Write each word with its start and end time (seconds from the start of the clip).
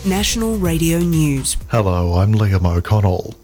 National 0.04 0.58
Radio 0.58 0.98
News. 0.98 1.56
Hello, 1.68 2.18
I'm 2.18 2.34
Liam 2.34 2.66
O'Connell. 2.66 3.34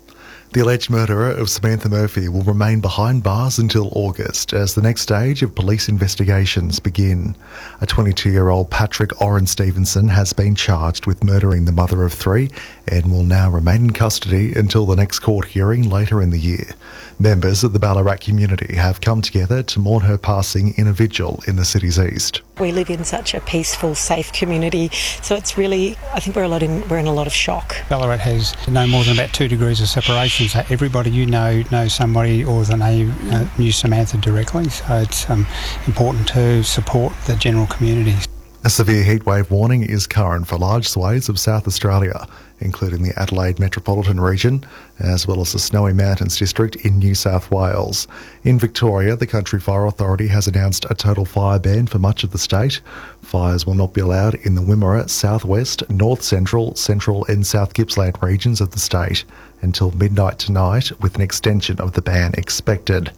The 0.55 0.61
alleged 0.61 0.89
murderer 0.89 1.33
of 1.33 1.51
Samantha 1.51 1.89
Murphy 1.89 2.29
will 2.29 2.45
remain 2.45 2.81
behind 2.81 3.25
bars 3.25 3.59
until 3.59 3.89
August 3.91 4.53
as 4.53 4.73
the 4.73 4.83
next 4.83 5.01
stage 5.01 5.43
of 5.43 5.53
police 5.53 5.89
investigations 5.89 6.79
begin. 6.79 7.35
A 7.81 7.87
22 7.87 8.31
year 8.31 8.51
old 8.51 8.71
Patrick 8.71 9.11
Orren 9.21 9.49
Stephenson 9.49 10.07
has 10.07 10.33
been 10.33 10.55
charged 10.55 11.07
with 11.07 11.25
murdering 11.25 11.65
the 11.65 11.73
mother 11.73 12.05
of 12.05 12.13
three 12.13 12.51
and 12.87 13.11
will 13.11 13.25
now 13.25 13.51
remain 13.51 13.87
in 13.87 13.93
custody 13.95 14.55
until 14.55 14.87
the 14.87 14.95
next 14.95 15.19
court 15.19 15.49
hearing 15.49 15.91
later 15.91 16.23
in 16.23 16.31
the 16.31 16.39
year. 16.39 16.71
Members 17.19 17.65
of 17.65 17.73
the 17.73 17.81
Ballarat 17.81 18.19
community 18.19 18.77
have 18.77 19.01
come 19.01 19.23
together 19.23 19.61
to 19.65 19.81
mourn 19.81 20.05
her 20.05 20.17
passing 20.17 20.73
in 20.77 20.87
a 20.87 20.93
vigil 20.93 21.43
in 21.49 21.57
the 21.57 21.65
city's 21.65 21.99
east. 21.99 22.43
We 22.61 22.71
live 22.71 22.89
in 22.89 23.03
such 23.03 23.35
a 23.35 23.41
peaceful, 23.41 23.97
safe 23.97 24.33
community, 24.33 24.89
so 25.23 25.35
it's 25.35 25.59
really, 25.59 25.97
I 26.13 26.21
think 26.21 26.37
we're 26.37 26.45
a 26.45 26.49
lot 26.49 26.63
in, 26.63 26.87
we're 26.89 26.99
in 26.99 27.07
a 27.09 27.13
lot 27.13 27.27
of 27.27 27.33
shock. 27.33 27.75
Ballarat 27.89 28.19
has 28.19 28.69
no 28.69 28.87
more 28.87 29.03
than 29.03 29.15
about 29.15 29.33
two 29.33 29.49
degrees 29.49 29.81
of 29.81 29.89
separation, 29.89 30.47
so 30.47 30.63
everybody 30.71 31.11
you 31.11 31.27
know 31.27 31.65
knows 31.73 31.95
somebody 31.95 32.45
or 32.45 32.63
they 32.63 32.77
know, 32.77 33.13
uh, 33.33 33.49
knew 33.59 33.73
Samantha 33.73 34.19
directly, 34.19 34.69
so 34.69 34.85
it's 34.99 35.29
um, 35.29 35.49
important 35.89 36.29
to 36.29 36.63
support 36.63 37.13
the 37.27 37.35
general 37.35 37.67
community. 37.67 38.15
A 38.63 38.71
severe 38.71 39.03
heatwave 39.05 39.51
warning 39.51 39.83
is 39.83 40.07
current 40.07 40.47
for 40.47 40.57
large 40.57 40.89
swathes 40.89 41.29
of 41.29 41.41
South 41.41 41.67
Australia, 41.67 42.29
including 42.61 43.03
the 43.03 43.19
Adelaide 43.19 43.59
metropolitan 43.59 44.21
region, 44.21 44.65
as 44.99 45.27
well 45.27 45.41
as 45.41 45.53
the 45.53 45.59
Snowy 45.59 45.93
Mountains 45.93 46.39
district 46.39 46.77
in 46.77 46.99
New 46.99 47.15
South 47.15 47.51
Wales. 47.51 48.07
In 48.43 48.59
Victoria, 48.59 49.17
the 49.17 49.27
Country 49.27 49.61
Fire 49.61 49.87
Authority 49.87 50.29
has 50.29 50.47
announced 50.47 50.87
a 50.89 50.95
total 50.95 51.25
fire 51.25 51.59
ban 51.59 51.87
for 51.87 51.99
much 51.99 52.25
of 52.25 52.31
the 52.31 52.39
state. 52.39 52.81
Fires 53.23 53.67
will 53.67 53.75
not 53.75 53.93
be 53.93 54.01
allowed 54.01 54.35
in 54.37 54.55
the 54.55 54.63
Wimmera, 54.63 55.09
southwest, 55.09 55.89
north 55.91 56.23
central, 56.23 56.75
central, 56.75 57.25
and 57.27 57.47
South 57.47 57.75
Gippsland 57.75 58.17
regions 58.23 58.61
of 58.61 58.71
the 58.71 58.79
state 58.79 59.25
until 59.63 59.91
midnight 59.93 60.39
tonight, 60.39 60.93
with 61.01 61.17
an 61.17 61.23
extension 61.23 61.81
of 61.81 61.93
the 61.93 62.03
ban 62.03 62.33
expected. 62.37 63.11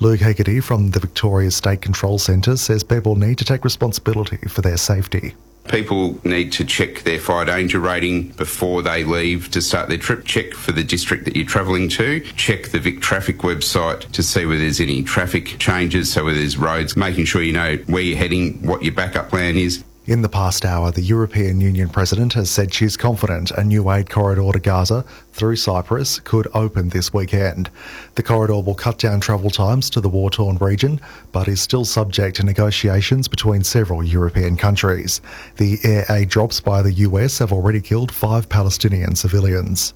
Luke 0.00 0.20
Haggerty 0.20 0.60
from 0.60 0.90
the 0.90 1.00
Victoria 1.00 1.50
State 1.50 1.82
Control 1.82 2.18
Centre 2.18 2.56
says 2.56 2.82
people 2.82 3.16
need 3.16 3.38
to 3.38 3.44
take 3.44 3.64
responsibility 3.64 4.38
for 4.48 4.62
their 4.62 4.78
safety. 4.78 5.34
People 5.70 6.20
need 6.24 6.50
to 6.52 6.64
check 6.64 7.02
their 7.02 7.20
fire 7.20 7.44
danger 7.44 7.78
rating 7.78 8.30
before 8.30 8.82
they 8.82 9.04
leave 9.04 9.52
to 9.52 9.62
start 9.62 9.88
their 9.88 9.98
trip. 9.98 10.24
Check 10.24 10.52
for 10.52 10.72
the 10.72 10.82
district 10.82 11.26
that 11.26 11.36
you're 11.36 11.46
travelling 11.46 11.88
to. 11.90 12.18
Check 12.34 12.70
the 12.70 12.80
Vic 12.80 13.00
Traffic 13.00 13.38
website 13.38 14.10
to 14.10 14.20
see 14.20 14.44
whether 14.46 14.58
there's 14.58 14.80
any 14.80 15.04
traffic 15.04 15.56
changes, 15.60 16.12
so 16.12 16.24
whether 16.24 16.38
there's 16.38 16.58
roads, 16.58 16.96
making 16.96 17.26
sure 17.26 17.40
you 17.40 17.52
know 17.52 17.76
where 17.86 18.02
you're 18.02 18.18
heading, 18.18 18.66
what 18.66 18.82
your 18.82 18.94
backup 18.94 19.28
plan 19.28 19.56
is. 19.56 19.84
In 20.10 20.22
the 20.22 20.28
past 20.28 20.64
hour, 20.64 20.90
the 20.90 21.02
European 21.02 21.60
Union 21.60 21.88
president 21.88 22.32
has 22.32 22.50
said 22.50 22.74
she's 22.74 22.96
confident 22.96 23.52
a 23.52 23.62
new 23.62 23.88
aid 23.92 24.10
corridor 24.10 24.50
to 24.52 24.58
Gaza 24.58 25.04
through 25.32 25.54
Cyprus 25.54 26.18
could 26.18 26.48
open 26.52 26.88
this 26.88 27.14
weekend. 27.14 27.70
The 28.16 28.24
corridor 28.24 28.58
will 28.60 28.74
cut 28.74 28.98
down 28.98 29.20
travel 29.20 29.50
times 29.50 29.88
to 29.90 30.00
the 30.00 30.08
war 30.08 30.28
torn 30.28 30.56
region, 30.56 31.00
but 31.30 31.46
is 31.46 31.60
still 31.60 31.84
subject 31.84 32.38
to 32.38 32.42
negotiations 32.42 33.28
between 33.28 33.62
several 33.62 34.02
European 34.02 34.56
countries. 34.56 35.20
The 35.58 35.78
air 35.84 36.04
aid 36.10 36.28
drops 36.28 36.58
by 36.58 36.82
the 36.82 36.92
US 37.06 37.38
have 37.38 37.52
already 37.52 37.80
killed 37.80 38.10
five 38.10 38.48
Palestinian 38.48 39.14
civilians. 39.14 39.94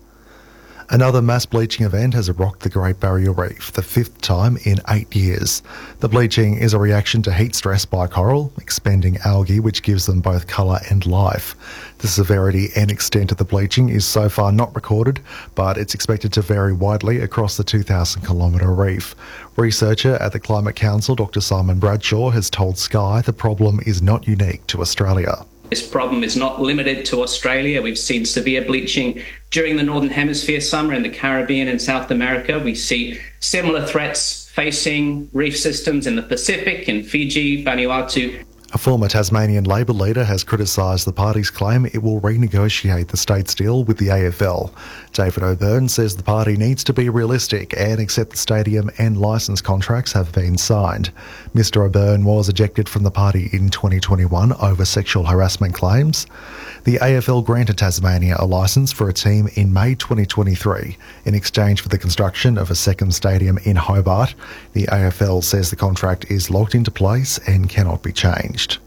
Another 0.90 1.22
mass 1.22 1.46
bleaching 1.46 1.86
event 1.86 2.12
has 2.12 2.30
rocked 2.30 2.60
the 2.60 2.68
Great 2.68 3.00
Barrier 3.00 3.32
Reef, 3.32 3.72
the 3.72 3.82
fifth 3.82 4.20
time 4.20 4.58
in 4.64 4.80
eight 4.90 5.14
years. 5.16 5.62
The 6.00 6.10
bleaching 6.10 6.58
is 6.58 6.74
a 6.74 6.78
reaction 6.78 7.22
to 7.22 7.32
heat 7.32 7.54
stress 7.54 7.86
by 7.86 8.06
coral, 8.06 8.52
expanding 8.58 9.16
algae 9.24 9.60
which 9.60 9.82
gives 9.82 10.04
them 10.04 10.20
both 10.20 10.46
colour 10.46 10.80
and 10.90 11.06
life. 11.06 11.56
The 11.98 12.08
severity 12.08 12.68
and 12.76 12.90
extent 12.90 13.32
of 13.32 13.38
the 13.38 13.44
bleaching 13.44 13.88
is 13.88 14.04
so 14.04 14.28
far 14.28 14.52
not 14.52 14.74
recorded, 14.74 15.20
but 15.54 15.78
it's 15.78 15.94
expected 15.94 16.34
to 16.34 16.42
vary 16.42 16.74
widely 16.74 17.20
across 17.20 17.56
the 17.56 17.64
2,000 17.64 18.20
kilometre 18.22 18.70
reef. 18.70 19.14
Researcher 19.56 20.16
at 20.16 20.32
the 20.32 20.40
Climate 20.40 20.76
Council, 20.76 21.14
Dr 21.14 21.40
Simon 21.40 21.78
Bradshaw, 21.78 22.30
has 22.30 22.50
told 22.50 22.76
Sky 22.76 23.22
the 23.22 23.32
problem 23.32 23.80
is 23.86 24.02
not 24.02 24.28
unique 24.28 24.66
to 24.66 24.82
Australia. 24.82 25.46
This 25.74 25.84
problem 25.84 26.22
is 26.22 26.36
not 26.36 26.62
limited 26.62 27.04
to 27.06 27.20
Australia. 27.20 27.82
We've 27.82 27.98
seen 27.98 28.24
severe 28.24 28.64
bleaching 28.64 29.20
during 29.50 29.74
the 29.74 29.82
Northern 29.82 30.08
Hemisphere 30.08 30.60
summer 30.60 30.94
in 30.94 31.02
the 31.02 31.08
Caribbean 31.08 31.66
and 31.66 31.82
South 31.82 32.12
America. 32.12 32.60
We 32.60 32.76
see 32.76 33.18
similar 33.40 33.84
threats 33.84 34.48
facing 34.50 35.28
reef 35.32 35.58
systems 35.58 36.06
in 36.06 36.14
the 36.14 36.22
Pacific, 36.22 36.88
in 36.88 37.02
Fiji, 37.02 37.64
Vanuatu, 37.64 38.44
a 38.72 38.78
former 38.78 39.08
Tasmanian 39.08 39.64
Labor 39.64 39.92
leader 39.92 40.24
has 40.24 40.42
criticised 40.42 41.06
the 41.06 41.12
party's 41.12 41.50
claim 41.50 41.86
it 41.86 42.02
will 42.02 42.20
renegotiate 42.20 43.08
the 43.08 43.16
state's 43.16 43.54
deal 43.54 43.84
with 43.84 43.98
the 43.98 44.08
AFL. 44.08 44.72
David 45.12 45.42
O'Byrne 45.42 45.88
says 45.88 46.16
the 46.16 46.22
party 46.22 46.56
needs 46.56 46.82
to 46.84 46.92
be 46.92 47.08
realistic 47.08 47.74
and 47.76 48.00
accept 48.00 48.30
the 48.30 48.36
stadium 48.36 48.90
and 48.98 49.16
licence 49.16 49.60
contracts 49.60 50.12
have 50.12 50.32
been 50.32 50.58
signed. 50.58 51.12
Mr 51.54 51.84
O'Byrne 51.84 52.24
was 52.24 52.48
ejected 52.48 52.88
from 52.88 53.02
the 53.02 53.10
party 53.10 53.48
in 53.52 53.68
2021 53.68 54.52
over 54.54 54.84
sexual 54.84 55.24
harassment 55.24 55.74
claims. 55.74 56.26
The 56.84 56.98
AFL 56.98 57.46
granted 57.46 57.78
Tasmania 57.78 58.36
a 58.38 58.44
licence 58.44 58.92
for 58.92 59.08
a 59.08 59.12
team 59.14 59.48
in 59.54 59.72
May 59.72 59.94
2023 59.94 60.98
in 61.24 61.34
exchange 61.34 61.80
for 61.80 61.88
the 61.88 61.96
construction 61.96 62.58
of 62.58 62.70
a 62.70 62.74
second 62.74 63.14
stadium 63.14 63.56
in 63.64 63.76
Hobart. 63.76 64.34
The 64.74 64.84
AFL 64.88 65.42
says 65.42 65.70
the 65.70 65.76
contract 65.76 66.30
is 66.30 66.50
locked 66.50 66.74
into 66.74 66.90
place 66.90 67.38
and 67.46 67.70
cannot 67.70 68.02
be 68.02 68.12
changed. 68.12 68.80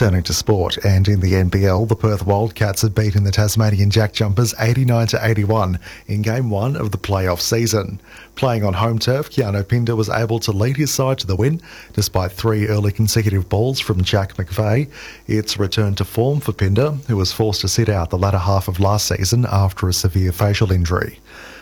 Turning 0.00 0.22
to 0.22 0.32
sport, 0.32 0.78
and 0.82 1.06
in 1.08 1.20
the 1.20 1.34
NBL, 1.34 1.86
the 1.86 1.94
Perth 1.94 2.24
Wildcats 2.24 2.80
have 2.80 2.94
beaten 2.94 3.22
the 3.22 3.30
Tasmanian 3.30 3.90
Jack 3.90 4.14
Jumpers 4.14 4.54
89 4.58 5.08
to 5.08 5.20
81 5.22 5.78
in 6.06 6.22
Game 6.22 6.48
1 6.48 6.74
of 6.74 6.90
the 6.90 6.96
playoff 6.96 7.42
season. 7.42 8.00
Playing 8.34 8.64
on 8.64 8.72
home 8.72 8.98
turf, 8.98 9.28
Keanu 9.28 9.68
Pinder 9.68 9.94
was 9.94 10.08
able 10.08 10.40
to 10.40 10.52
lead 10.52 10.78
his 10.78 10.90
side 10.90 11.18
to 11.18 11.26
the 11.26 11.36
win 11.36 11.60
despite 11.92 12.32
three 12.32 12.66
early 12.66 12.92
consecutive 12.92 13.50
balls 13.50 13.78
from 13.78 14.02
Jack 14.02 14.36
McVeigh. 14.36 14.90
It's 15.26 15.58
return 15.58 15.94
to 15.96 16.06
form 16.06 16.40
for 16.40 16.54
Pinder, 16.54 16.92
who 17.06 17.18
was 17.18 17.34
forced 17.34 17.60
to 17.60 17.68
sit 17.68 17.90
out 17.90 18.08
the 18.08 18.16
latter 18.16 18.38
half 18.38 18.68
of 18.68 18.80
last 18.80 19.06
season 19.06 19.44
after 19.52 19.86
a 19.86 19.92
severe 19.92 20.32
facial 20.32 20.72
injury. 20.72 21.18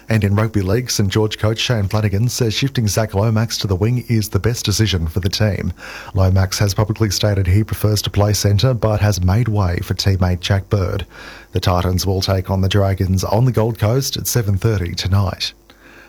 And 0.08 0.24
in 0.24 0.34
rugby 0.34 0.62
league, 0.62 0.90
St 0.90 1.10
George 1.10 1.38
coach 1.38 1.58
Shane 1.58 1.86
Flanagan 1.86 2.28
says 2.28 2.54
shifting 2.54 2.88
Zach 2.88 3.14
Lomax 3.14 3.58
to 3.58 3.66
the 3.66 3.76
wing 3.76 4.04
is 4.08 4.30
the 4.30 4.38
best 4.38 4.64
decision 4.64 5.06
for 5.06 5.20
the 5.20 5.28
team. 5.28 5.72
Lomax 6.14 6.58
has 6.58 6.72
publicly 6.72 7.10
stated 7.10 7.46
he 7.46 7.62
prefers 7.62 8.00
to 8.02 8.10
play 8.10 8.32
centre 8.32 8.72
but 8.72 9.00
has 9.00 9.22
made 9.22 9.48
way 9.48 9.78
for 9.82 9.94
teammate 9.94 10.40
Jack 10.40 10.70
Bird. 10.70 11.06
The 11.52 11.60
Titans 11.60 12.06
will 12.06 12.22
take 12.22 12.50
on 12.50 12.62
the 12.62 12.68
Dragons 12.68 13.22
on 13.22 13.44
the 13.44 13.52
Gold 13.52 13.78
Coast 13.78 14.16
at 14.16 14.24
7:30 14.24 14.94
tonight. 14.96 15.52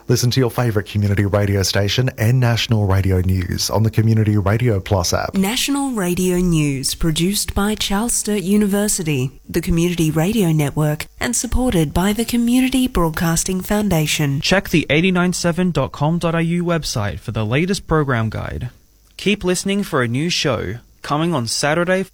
Listen 0.09 0.31
to 0.31 0.39
your 0.39 0.49
favourite 0.49 0.89
community 0.89 1.27
radio 1.27 1.61
station 1.61 2.09
and 2.17 2.39
national 2.39 2.87
radio 2.87 3.21
news 3.21 3.69
on 3.69 3.83
the 3.83 3.91
Community 3.91 4.37
Radio 4.37 4.79
Plus 4.79 5.13
app. 5.13 5.35
National 5.35 5.91
Radio 5.91 6.37
News, 6.37 6.95
produced 6.95 7.53
by 7.53 7.75
Charles 7.75 8.13
Sturt 8.13 8.41
University, 8.41 9.39
the 9.47 9.61
Community 9.61 10.09
Radio 10.09 10.51
Network, 10.51 11.05
and 11.19 11.35
supported 11.35 11.93
by 11.93 12.11
the 12.11 12.25
Community 12.25 12.87
Broadcasting 12.87 13.61
Foundation. 13.61 14.41
Check 14.41 14.69
the 14.69 14.87
897.com.au 14.89 16.19
website 16.19 17.19
for 17.19 17.31
the 17.31 17.45
latest 17.45 17.85
program 17.85 18.31
guide. 18.31 18.71
Keep 19.17 19.43
listening 19.43 19.83
for 19.83 20.01
a 20.01 20.07
new 20.07 20.31
show 20.31 20.79
coming 21.03 21.35
on 21.35 21.45
Saturday, 21.45 22.07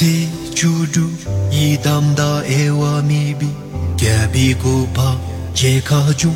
tsi 0.00 0.28
chu 0.58 0.70
du 0.94 1.06
yi 1.54 1.66
dam 1.84 2.04
da 2.18 2.28
e 2.58 2.60
wa 2.80 2.92
mi 3.08 3.22
bi 3.40 3.48
kya 4.00 4.18
bi 4.32 4.44
gu 4.62 4.74
pa 4.96 5.08
je 5.60 5.72
ka 5.88 5.98
ju 6.20 6.30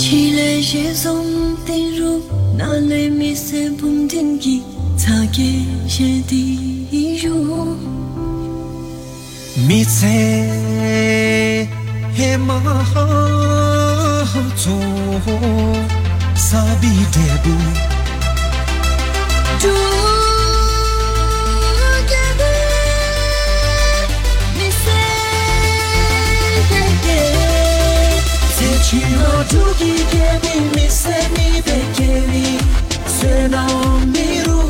chi 0.00 0.18
le 0.36 0.48
je 0.70 0.82
zong 1.02 1.30
ten 1.68 1.84
ru 1.98 2.12
na 2.58 2.68
le 2.88 3.00
mi 3.18 3.30
se 3.44 3.62
bum 3.78 3.94
din 4.14 4.32
gi 4.46 4.56
cha 5.04 5.16
ge 5.38 5.52
she 5.96 6.10
di 6.32 6.42
yu 7.22 7.36
mi 9.68 9.80
tse 9.94 10.18
he 12.18 12.30
ma 12.48 12.58
ha 12.90 13.06
zo 14.62 14.78
sa 16.48 16.62
bi 16.84 16.94
de 17.14 17.26
bu 17.44 17.56
du 19.62 19.74
Çirocugi 28.94 29.94
gemi 30.12 30.70
misemi 30.74 31.62
bekeri? 31.66 32.58
Sena 33.20 33.66
miru 34.04 34.62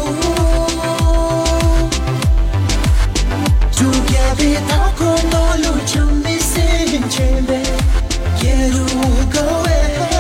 Tugebi 3.77 4.59
tako 4.69 5.05
nolu 5.05 5.87
çambi 5.95 6.39
senin 6.41 7.09
çembe 7.09 7.63
Yeru 8.43 8.87
gawe 9.33 10.14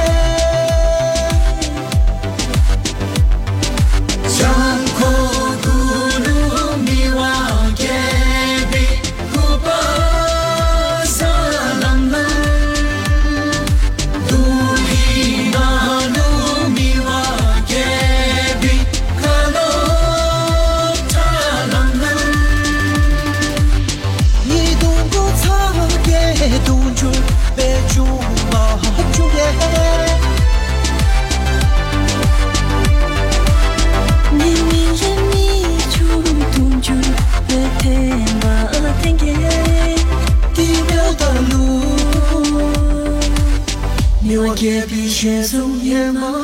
Pogiębisz 44.55 45.23
Jezu, 45.23 45.69
nie 45.83 46.13
ma 46.13 46.44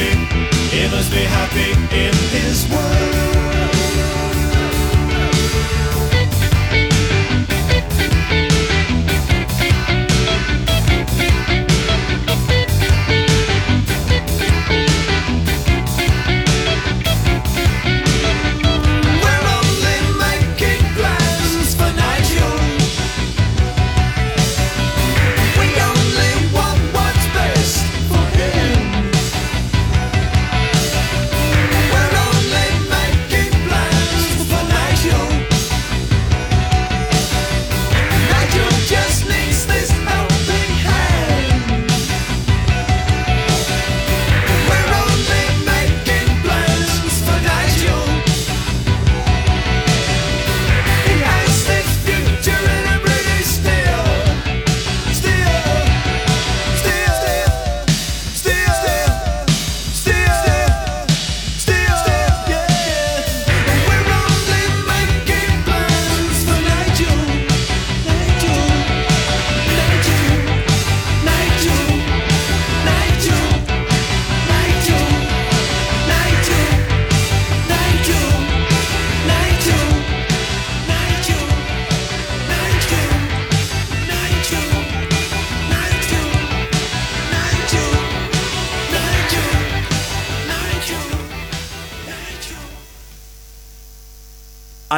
happy, 0.00 0.90
must 0.90 1.10
be 1.10 1.24
happy. 1.24 2.09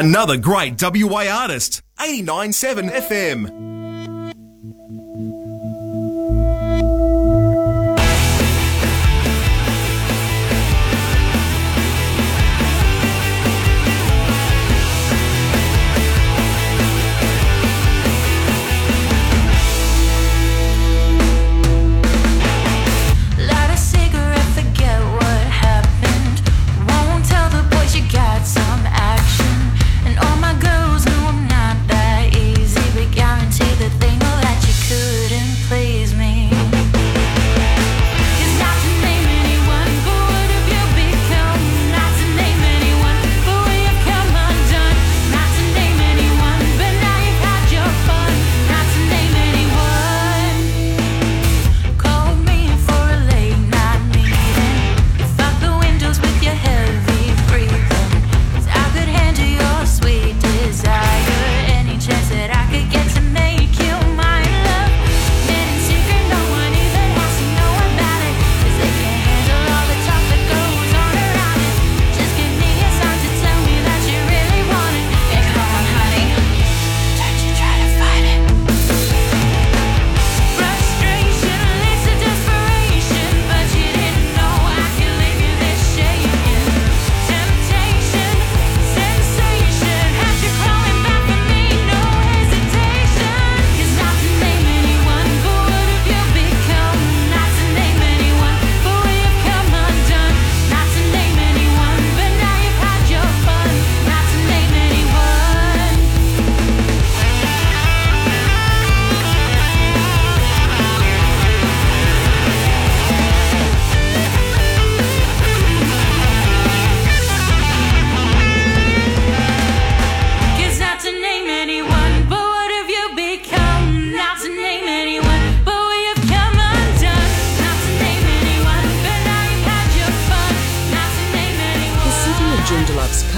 Another 0.03 0.37
great 0.37 0.83
WA 0.83 1.29
artist, 1.31 1.81
89.7 2.01 2.91
FM. 2.91 3.72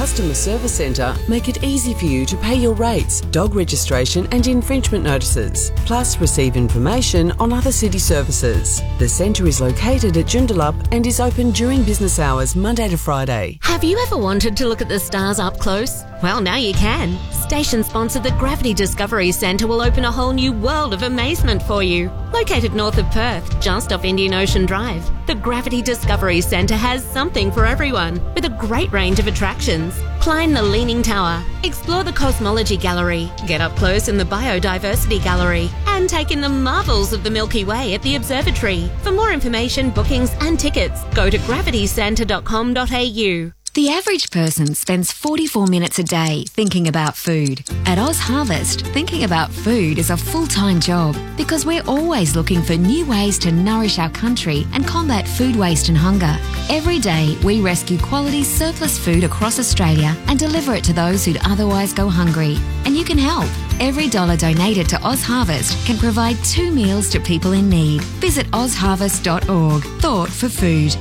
Customer 0.05 0.35
service 0.35 0.75
centre 0.75 1.17
make 1.29 1.49
it 1.49 1.65
easy 1.65 1.95
for 1.95 2.05
you 2.05 2.27
to 2.27 2.37
pay 2.37 2.55
your 2.55 2.75
rates, 2.75 3.23
dog 3.33 3.55
registration 3.55 4.29
and 4.33 4.47
infringement 4.47 5.03
notices, 5.03 5.73
plus 5.87 6.21
receive 6.21 6.57
information 6.57 7.33
on 7.41 7.55
other 7.55 7.73
city 7.73 7.99
services. 7.99 8.83
The 8.99 9.09
centre 9.09 9.47
is 9.47 9.63
located 9.63 10.19
at 10.19 10.27
Joondalup 10.27 10.75
and 10.93 11.07
is 11.07 11.21
open 11.21 11.53
during 11.53 11.83
business 11.85 12.19
hours 12.19 12.55
Monday 12.55 12.89
to 12.91 12.99
Friday. 12.99 13.59
Have 13.63 13.83
you 13.83 13.97
ever 13.97 14.19
wanted 14.19 14.59
to 14.59 14.69
look 14.69 14.83
at 14.83 14.91
the 14.91 14.99
stars 14.99 15.39
up 15.39 15.59
close? 15.59 16.03
Well, 16.23 16.43
now 16.43 16.57
you 16.57 16.75
can. 16.75 17.17
Station 17.45 17.85
sponsor 17.85 18.21
the 18.21 18.31
Gravity 18.33 18.73
Discovery 18.73 19.31
Centre 19.31 19.67
will 19.67 19.83
open 19.83 20.07
a 20.07 20.11
whole 20.11 20.33
new 20.33 20.51
world 20.51 20.95
of 20.95 21.03
amazement 21.03 21.63
for 21.63 21.83
you. 21.83 22.11
Located 22.33 22.73
north 22.73 22.97
of 22.97 23.05
Perth, 23.11 23.61
just 23.61 23.93
off 23.93 24.07
Indian 24.07 24.33
Ocean 24.33 24.65
Drive, 24.65 25.07
the 25.27 25.35
Gravity 25.35 25.83
Discovery 25.83 26.41
Centre 26.41 26.75
has 26.75 27.05
something 27.05 27.53
for 27.53 27.67
everyone 27.67 28.19
with 28.35 28.47
a 28.47 28.57
great 28.59 28.91
range 28.93 29.19
of 29.19 29.27
attractions. 29.27 30.01
Climb 30.21 30.55
the 30.55 30.63
Leaning 30.63 31.03
Tower, 31.03 31.45
explore 31.65 32.03
the 32.03 32.13
Cosmology 32.13 32.79
Gallery, 32.79 33.31
get 33.47 33.61
up 33.61 33.77
close 33.77 34.09
in 34.09 34.17
the 34.17 34.25
Biodiversity 34.25 35.23
Gallery, 35.23 35.69
and 35.87 36.09
take 36.09 36.31
in 36.31 36.41
the 36.41 36.49
marvels 36.49 37.13
of 37.13 37.25
the 37.25 37.31
Milky 37.31 37.65
Way 37.65 37.93
at 37.93 38.01
the 38.01 38.17
Observatory. 38.17 38.91
For 39.03 39.13
more 39.13 39.33
information, 39.33 39.91
bookings, 39.91 40.31
and 40.41 40.59
tickets, 40.59 41.05
go 41.15 41.29
to 41.29 41.37
gravitycentre.com.au. 41.37 43.64
The 43.75 43.91
average 43.91 44.31
person 44.31 44.73
spends 44.77 45.11
44 45.11 45.67
minutes 45.67 45.99
a 45.99 46.05
day 46.05 46.45
thinking 46.47 46.87
about 46.87 47.17
food. 47.17 47.65
At 47.87 47.99
Oz 47.99 48.21
Harvest, 48.21 48.87
thinking 48.87 49.25
about 49.25 49.51
food 49.51 49.99
is 49.99 50.11
a 50.11 50.17
full 50.17 50.47
time 50.47 50.79
job 50.79 51.17
because 51.37 51.67
we're 51.67 51.83
always 51.83 52.37
looking 52.37 52.63
for 52.63 52.77
new 52.77 53.05
ways 53.05 53.37
to 53.41 53.51
nourish 53.51 53.99
our 53.99 54.11
country 54.11 54.65
and 54.75 54.87
combat 54.87 55.27
food 55.27 55.57
waste 55.57 55.89
and 55.89 55.99
hunger. 55.99 56.39
Every 56.71 57.01
day, 57.01 57.37
we 57.43 57.61
rescue 57.61 57.99
quality 57.99 58.45
surplus 58.45 58.97
food 58.97 59.25
across 59.25 59.59
Australia 59.59 60.15
and 60.29 60.39
deliver 60.39 60.77
it 60.77 60.85
to 60.85 60.93
those 60.93 61.25
who'd 61.25 61.45
otherwise 61.45 61.93
go 61.93 62.09
hungry. 62.09 62.59
And 62.85 62.97
you 62.97 63.05
can 63.05 63.19
help. 63.19 63.51
Every 63.81 64.09
dollar 64.09 64.37
donated 64.37 64.89
to 64.91 65.05
Oz 65.05 65.25
Harvest 65.25 65.85
can 65.85 65.99
provide 65.99 66.37
two 66.45 66.71
meals 66.71 67.11
to 67.11 67.19
people 67.19 67.51
in 67.51 67.69
need. 67.69 68.03
Visit 68.23 68.47
ozharvest.org. 68.53 69.83
Thought 70.01 70.31
for 70.31 70.49
food. 70.49 70.95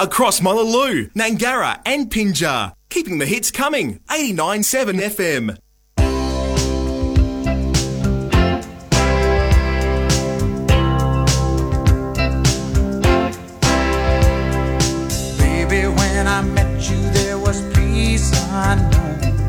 Across 0.00 0.42
Mullaloo, 0.42 1.10
Nangara, 1.14 1.80
and 1.84 2.08
Pinjar. 2.08 2.72
Keeping 2.88 3.18
the 3.18 3.26
hits 3.26 3.50
coming. 3.50 3.98
89.7 4.08 5.00
FM. 5.00 5.58
Baby, 15.36 15.88
when 15.88 16.28
I 16.28 16.42
met 16.42 16.88
you, 16.88 17.00
there 17.10 17.36
was 17.36 17.60
peace 17.74 18.30
unknown. 18.52 19.48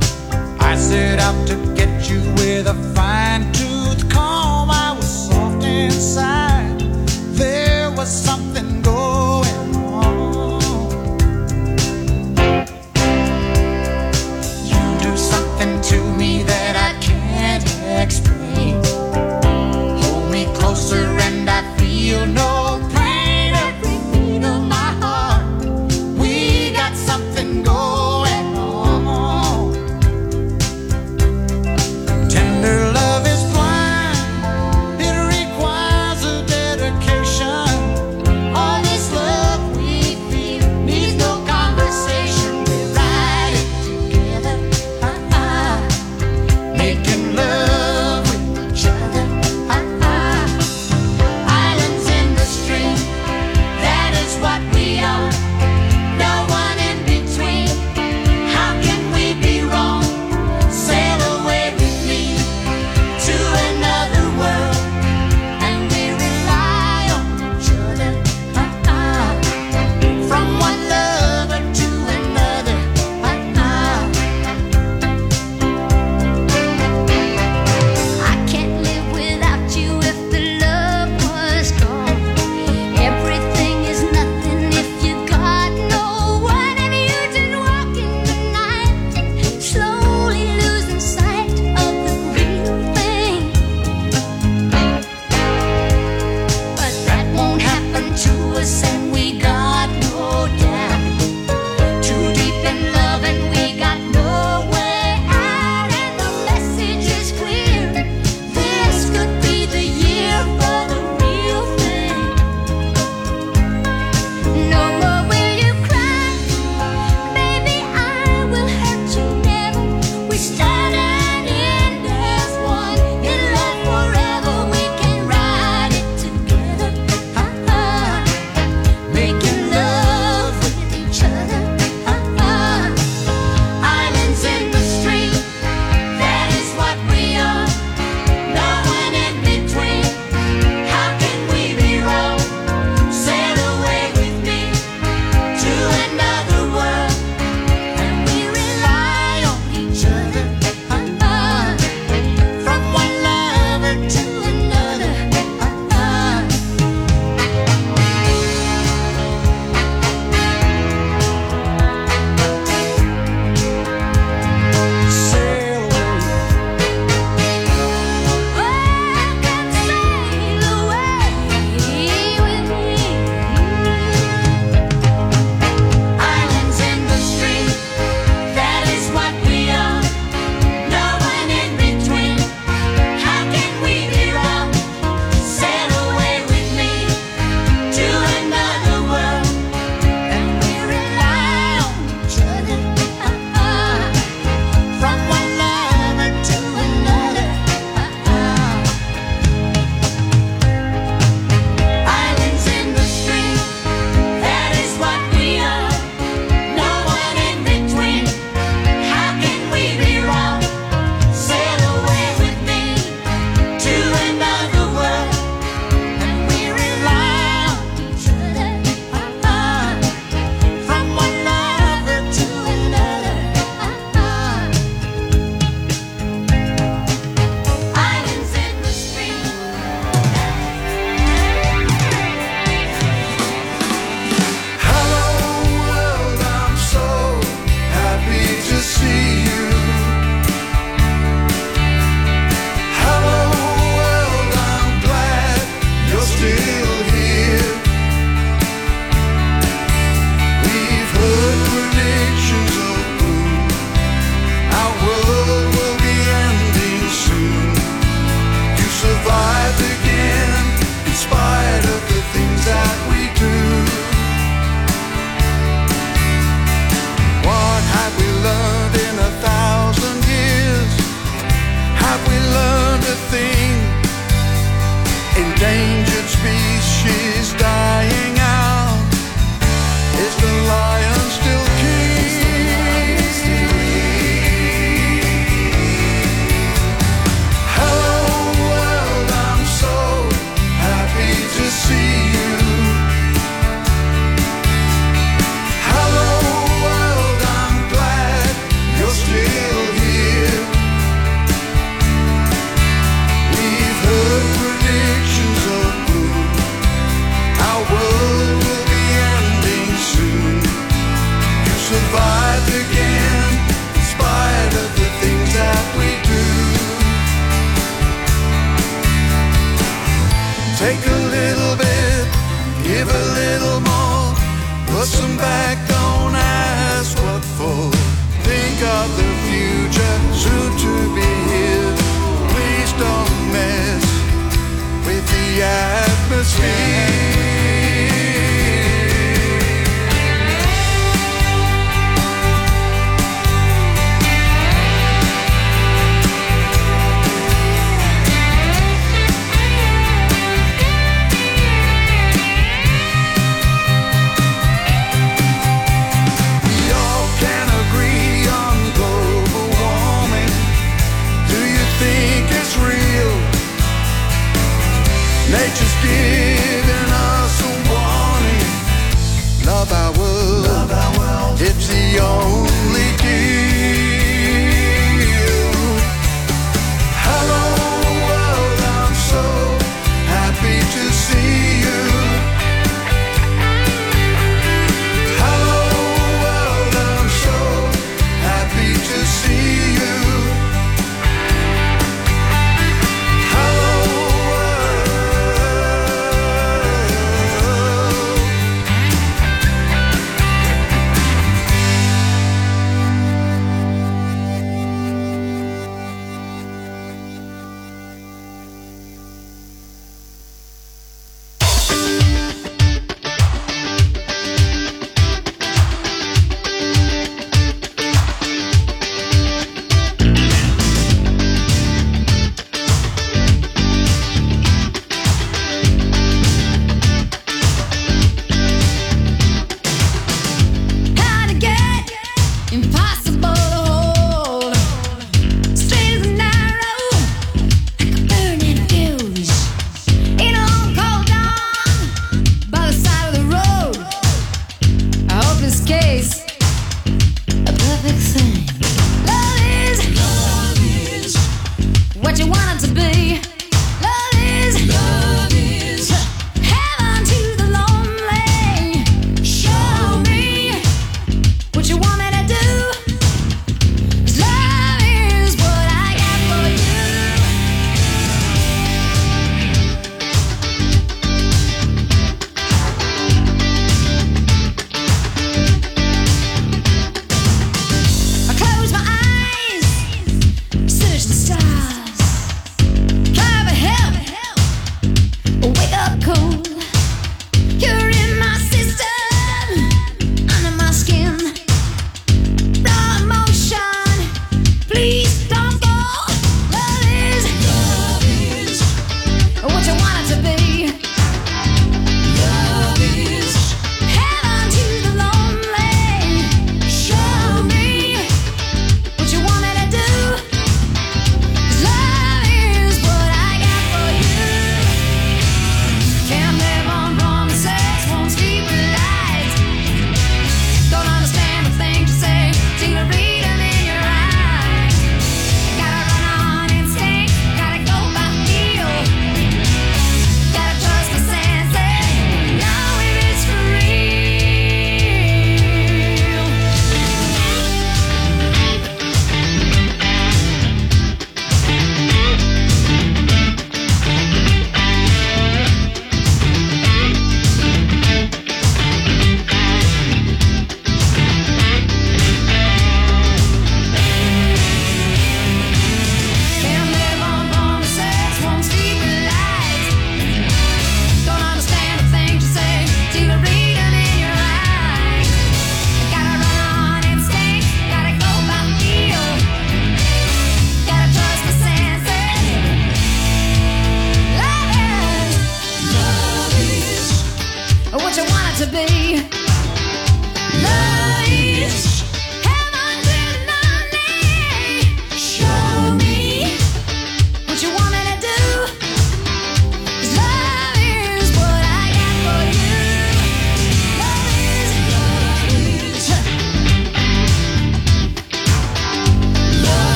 I 0.60 0.76
set 0.76 1.20
out 1.20 1.48
to 1.48 1.56
get 1.76 2.10
you 2.10 2.22
with 2.38 2.66
a 2.66 2.74
fine 2.96 3.44
tooth 3.54 4.10
comb. 4.10 4.72
I 4.72 4.94
was 4.98 5.30
soft 5.30 5.64
inside. 5.64 6.39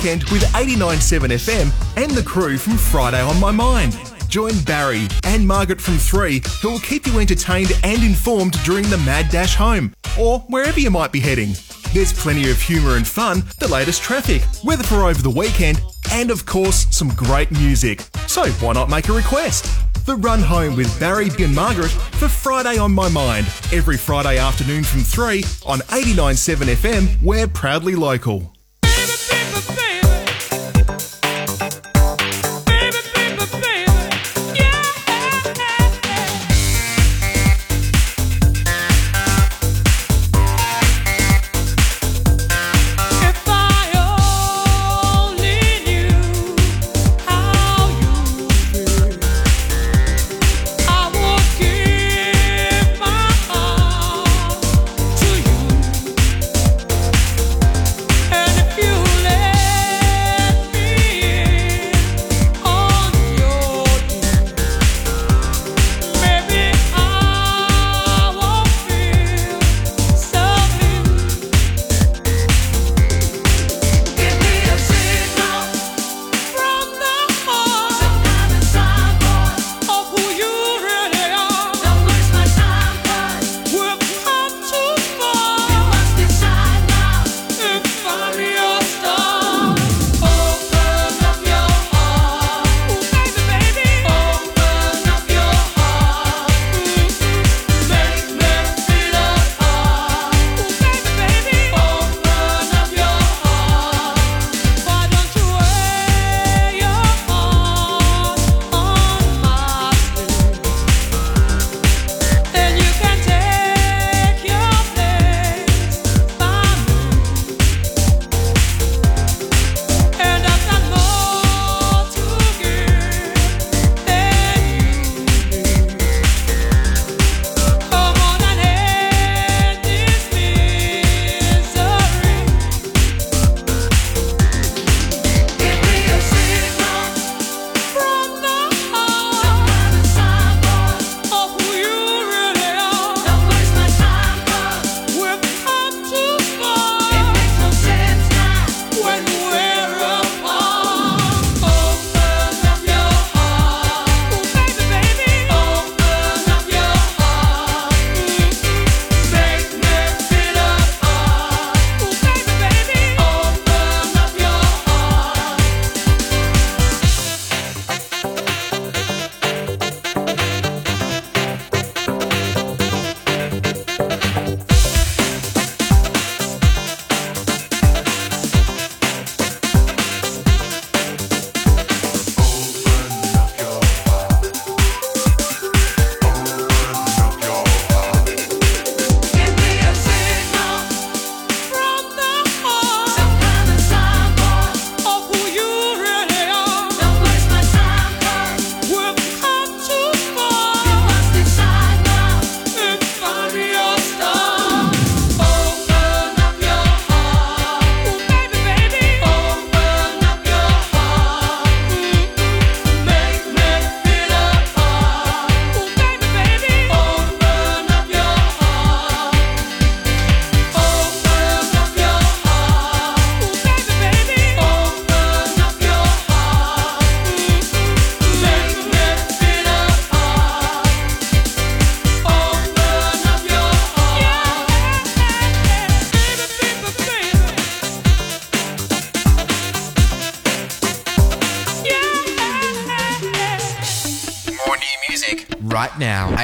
weekend 0.00 0.24
with 0.30 0.42
89.7 0.54 1.28
FM 1.28 2.02
and 2.02 2.10
the 2.12 2.22
crew 2.22 2.56
from 2.56 2.78
Friday 2.78 3.20
on 3.20 3.38
My 3.38 3.50
Mind. 3.50 3.98
Join 4.28 4.58
Barry 4.60 5.08
and 5.24 5.46
Margaret 5.46 5.78
from 5.78 5.98
3, 5.98 6.40
who 6.62 6.70
will 6.70 6.78
keep 6.78 7.06
you 7.06 7.18
entertained 7.18 7.72
and 7.84 8.02
informed 8.02 8.52
during 8.64 8.88
the 8.88 8.96
mad 8.96 9.30
dash 9.30 9.56
home 9.56 9.94
or 10.18 10.38
wherever 10.48 10.80
you 10.80 10.90
might 10.90 11.12
be 11.12 11.20
heading. 11.20 11.50
There's 11.92 12.14
plenty 12.14 12.50
of 12.50 12.58
humour 12.58 12.96
and 12.96 13.06
fun, 13.06 13.42
the 13.58 13.68
latest 13.68 14.02
traffic, 14.02 14.42
weather 14.64 14.84
for 14.84 15.04
over 15.04 15.20
the 15.20 15.28
weekend, 15.28 15.82
and 16.12 16.30
of 16.30 16.46
course, 16.46 16.86
some 16.90 17.10
great 17.10 17.50
music. 17.50 18.00
So 18.26 18.46
why 18.52 18.72
not 18.72 18.88
make 18.88 19.10
a 19.10 19.12
request? 19.12 19.66
The 20.06 20.16
Run 20.16 20.40
Home 20.40 20.76
with 20.76 20.98
Barry 20.98 21.28
and 21.40 21.54
Margaret 21.54 21.90
for 21.90 22.28
Friday 22.28 22.78
on 22.78 22.92
My 22.92 23.10
Mind, 23.10 23.46
every 23.70 23.98
Friday 23.98 24.38
afternoon 24.38 24.82
from 24.82 25.00
3 25.00 25.42
on 25.66 25.80
89.7 25.80 26.74
FM, 26.74 27.22
we're 27.22 27.48
proudly 27.48 27.96
local. 27.96 28.50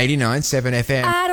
89.7 0.06 0.84
FM. 0.84 1.04
Ah, 1.04 1.25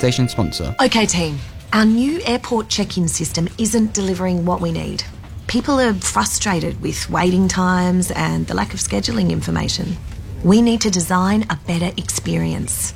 Station 0.00 0.30
sponsor. 0.30 0.74
Okay, 0.82 1.04
team. 1.04 1.38
Our 1.74 1.84
new 1.84 2.22
airport 2.24 2.70
check 2.70 2.96
in 2.96 3.06
system 3.06 3.50
isn't 3.58 3.92
delivering 3.92 4.46
what 4.46 4.62
we 4.62 4.72
need. 4.72 5.04
People 5.46 5.78
are 5.78 5.92
frustrated 5.92 6.80
with 6.80 7.10
waiting 7.10 7.48
times 7.48 8.10
and 8.12 8.46
the 8.46 8.54
lack 8.54 8.72
of 8.72 8.80
scheduling 8.80 9.28
information. 9.28 9.98
We 10.42 10.62
need 10.62 10.80
to 10.80 10.90
design 10.90 11.44
a 11.50 11.58
better 11.66 11.92
experience. 11.98 12.94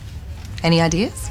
Any 0.63 0.81
ideas? 0.81 1.29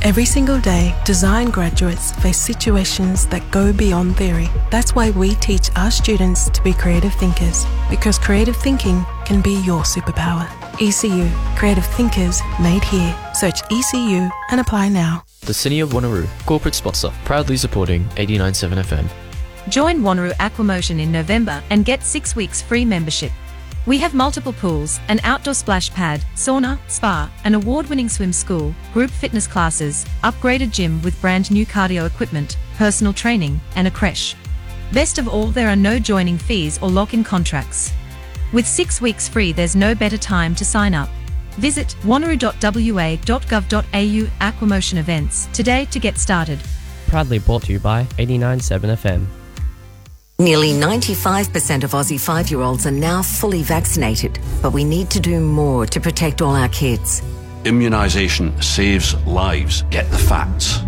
Every 0.00 0.24
single 0.24 0.58
day, 0.58 0.98
design 1.04 1.50
graduates 1.50 2.12
face 2.22 2.40
situations 2.40 3.26
that 3.26 3.50
go 3.50 3.74
beyond 3.74 4.16
theory. 4.16 4.48
That's 4.70 4.94
why 4.94 5.10
we 5.10 5.34
teach 5.34 5.68
our 5.76 5.90
students 5.90 6.48
to 6.48 6.62
be 6.62 6.72
creative 6.72 7.12
thinkers, 7.16 7.66
because 7.90 8.18
creative 8.18 8.56
thinking 8.56 9.04
can 9.26 9.42
be 9.42 9.60
your 9.66 9.82
superpower. 9.82 10.48
ECU, 10.80 11.28
creative 11.56 11.86
thinkers 11.86 12.40
made 12.60 12.84
here. 12.84 13.16
Search 13.34 13.62
ECU 13.70 14.28
and 14.50 14.60
apply 14.60 14.88
now. 14.88 15.24
The 15.42 15.54
City 15.54 15.80
of 15.80 15.90
Wanneroo, 15.90 16.26
corporate 16.46 16.74
sponsor, 16.74 17.12
proudly 17.24 17.56
supporting 17.56 18.04
89.7 18.16 18.82
FM. 18.82 19.08
Join 19.68 20.00
Wanneroo 20.00 20.32
Aquamotion 20.34 21.00
in 21.00 21.12
November 21.12 21.62
and 21.70 21.84
get 21.84 22.02
six 22.02 22.34
weeks 22.34 22.60
free 22.60 22.84
membership. 22.84 23.32
We 23.86 23.98
have 23.98 24.14
multiple 24.14 24.54
pools, 24.54 24.98
an 25.08 25.20
outdoor 25.24 25.52
splash 25.52 25.90
pad, 25.90 26.24
sauna, 26.34 26.78
spa, 26.88 27.30
an 27.44 27.54
award 27.54 27.86
winning 27.90 28.08
swim 28.08 28.32
school, 28.32 28.74
group 28.94 29.10
fitness 29.10 29.46
classes, 29.46 30.06
upgraded 30.22 30.70
gym 30.72 31.02
with 31.02 31.20
brand 31.20 31.50
new 31.50 31.66
cardio 31.66 32.06
equipment, 32.06 32.56
personal 32.76 33.12
training, 33.12 33.60
and 33.76 33.86
a 33.86 33.90
creche. 33.90 34.34
Best 34.92 35.18
of 35.18 35.28
all, 35.28 35.48
there 35.48 35.68
are 35.68 35.76
no 35.76 35.98
joining 35.98 36.38
fees 36.38 36.78
or 36.80 36.88
lock 36.88 37.12
in 37.12 37.24
contracts. 37.24 37.92
With 38.54 38.66
six 38.68 39.00
weeks 39.00 39.28
free, 39.28 39.52
there's 39.52 39.74
no 39.74 39.96
better 39.96 40.16
time 40.16 40.54
to 40.54 40.64
sign 40.64 40.94
up. 40.94 41.08
Visit 41.58 41.96
wanneroo.wa.gov.au 42.02 44.28
Aquamotion 44.40 44.98
events 44.98 45.48
today 45.52 45.86
to 45.86 45.98
get 45.98 46.18
started. 46.18 46.60
Proudly 47.08 47.40
brought 47.40 47.64
to 47.64 47.72
you 47.72 47.80
by 47.80 48.04
89.7 48.16 48.96
FM. 48.96 49.26
Nearly 50.38 50.72
95% 50.72 51.82
of 51.82 51.90
Aussie 51.92 52.20
five 52.20 52.48
year 52.48 52.60
olds 52.60 52.86
are 52.86 52.92
now 52.92 53.22
fully 53.22 53.64
vaccinated, 53.64 54.38
but 54.62 54.72
we 54.72 54.84
need 54.84 55.10
to 55.10 55.18
do 55.20 55.40
more 55.40 55.84
to 55.86 56.00
protect 56.00 56.40
all 56.40 56.54
our 56.54 56.68
kids. 56.68 57.22
Immunisation 57.64 58.62
saves 58.62 59.14
lives. 59.26 59.82
Get 59.90 60.08
the 60.12 60.18
facts. 60.18 60.78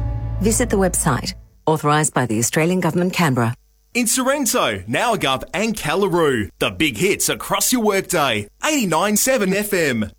Visit 0.40 0.70
the 0.70 0.76
website, 0.76 1.34
authorised 1.66 2.14
by 2.14 2.26
the 2.26 2.38
Australian 2.38 2.78
Government, 2.80 3.12
Canberra. 3.12 3.54
In 3.96 4.06
Sorrento, 4.06 4.80
Nowergup 4.80 5.44
and 5.54 5.74
Kallaroo, 5.74 6.50
the 6.58 6.68
big 6.68 6.98
hits 6.98 7.30
across 7.30 7.72
your 7.72 7.80
workday. 7.80 8.46
89.7 8.62 9.54
FM. 9.54 10.10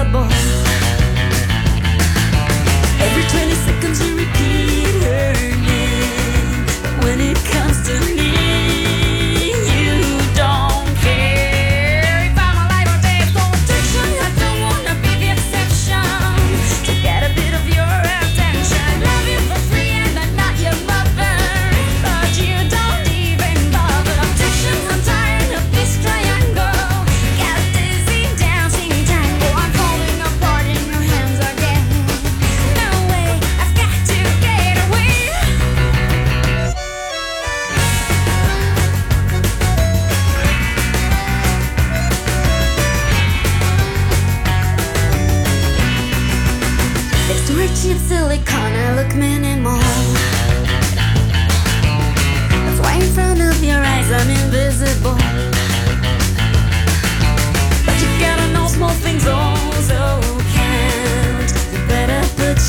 Unfixable. 0.00 0.29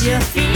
your 0.04 0.20
feet. 0.20 0.51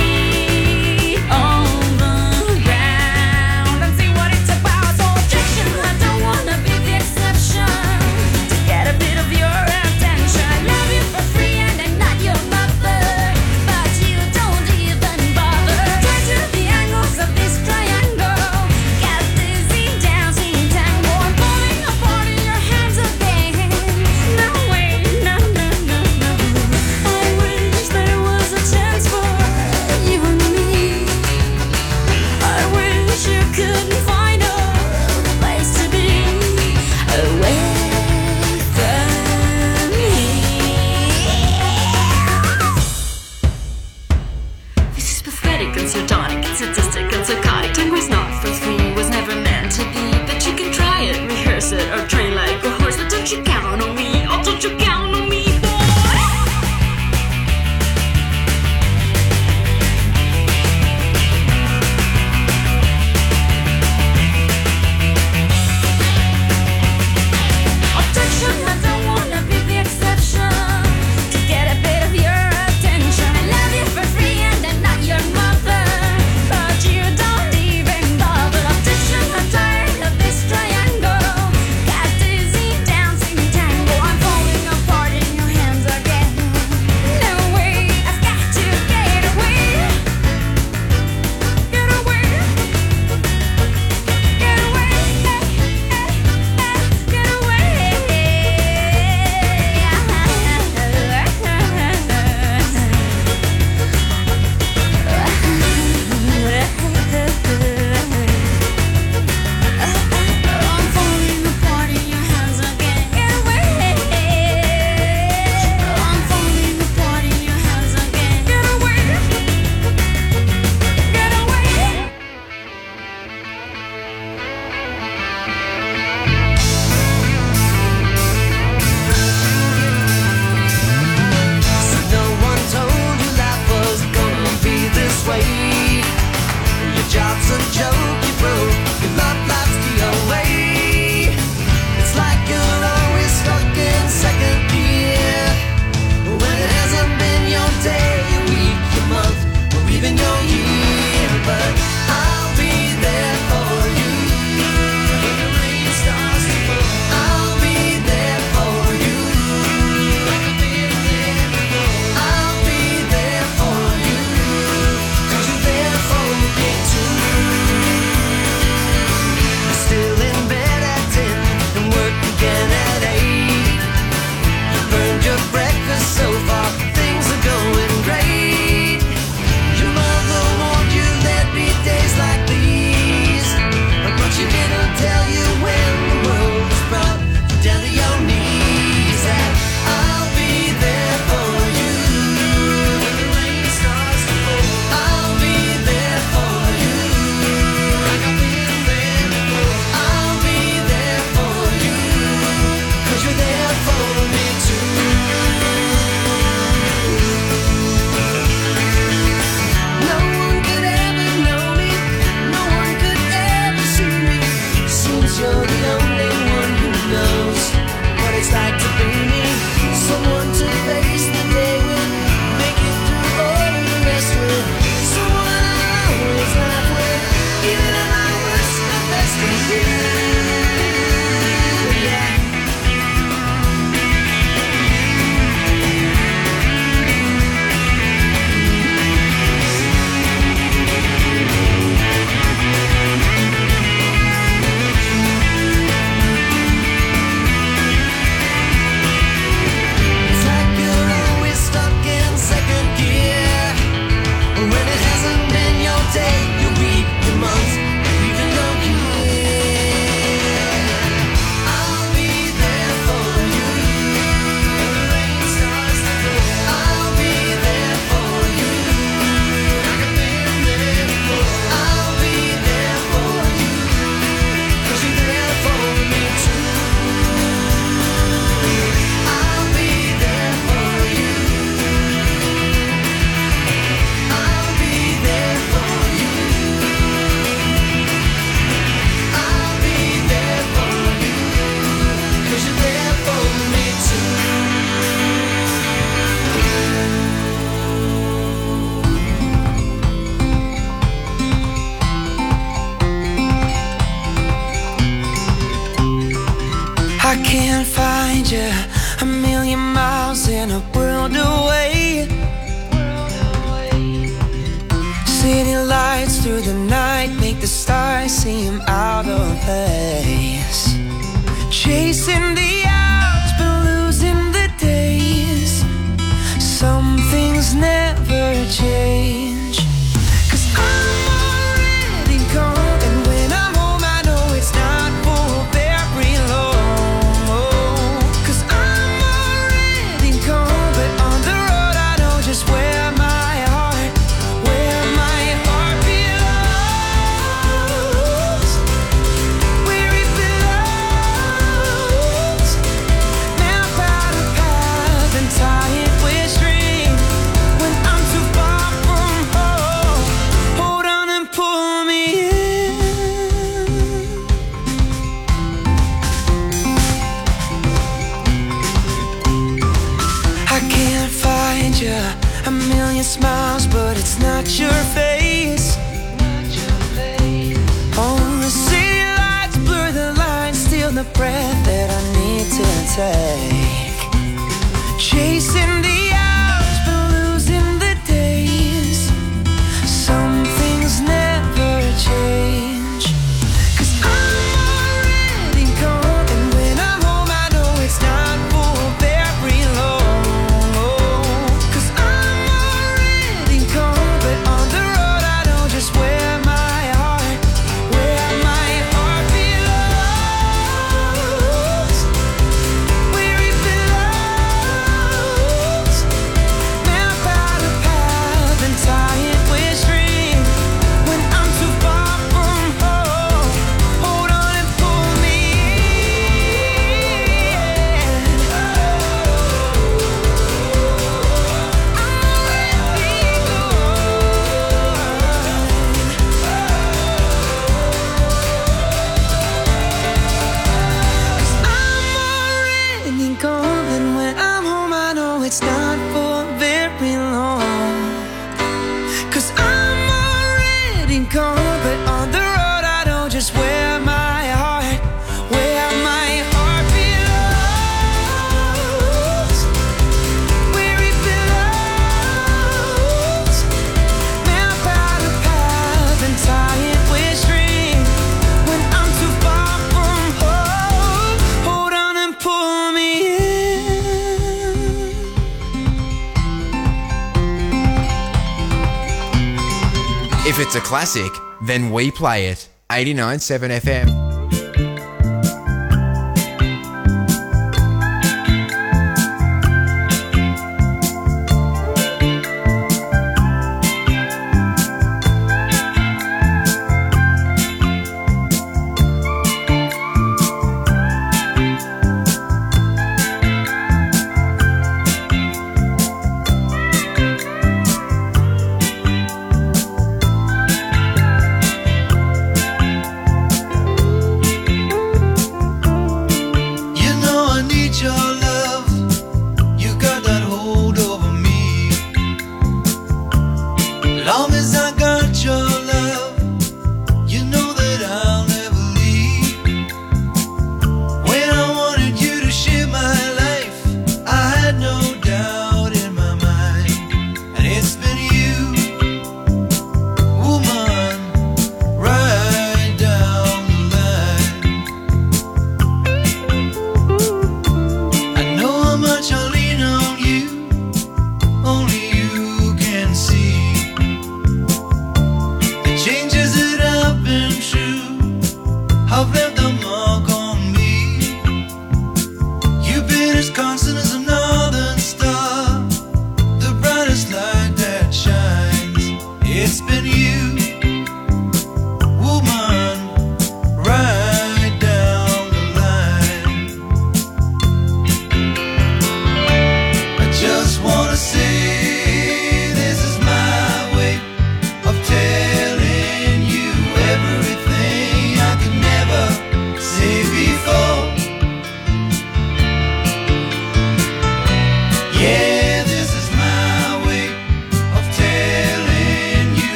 It's 480.85 480.95
a 480.95 481.01
classic, 481.01 481.51
then 481.81 482.11
we 482.11 482.29
play 482.29 482.67
it. 482.67 482.87
89.7 483.09 484.01
FM. 484.01 484.44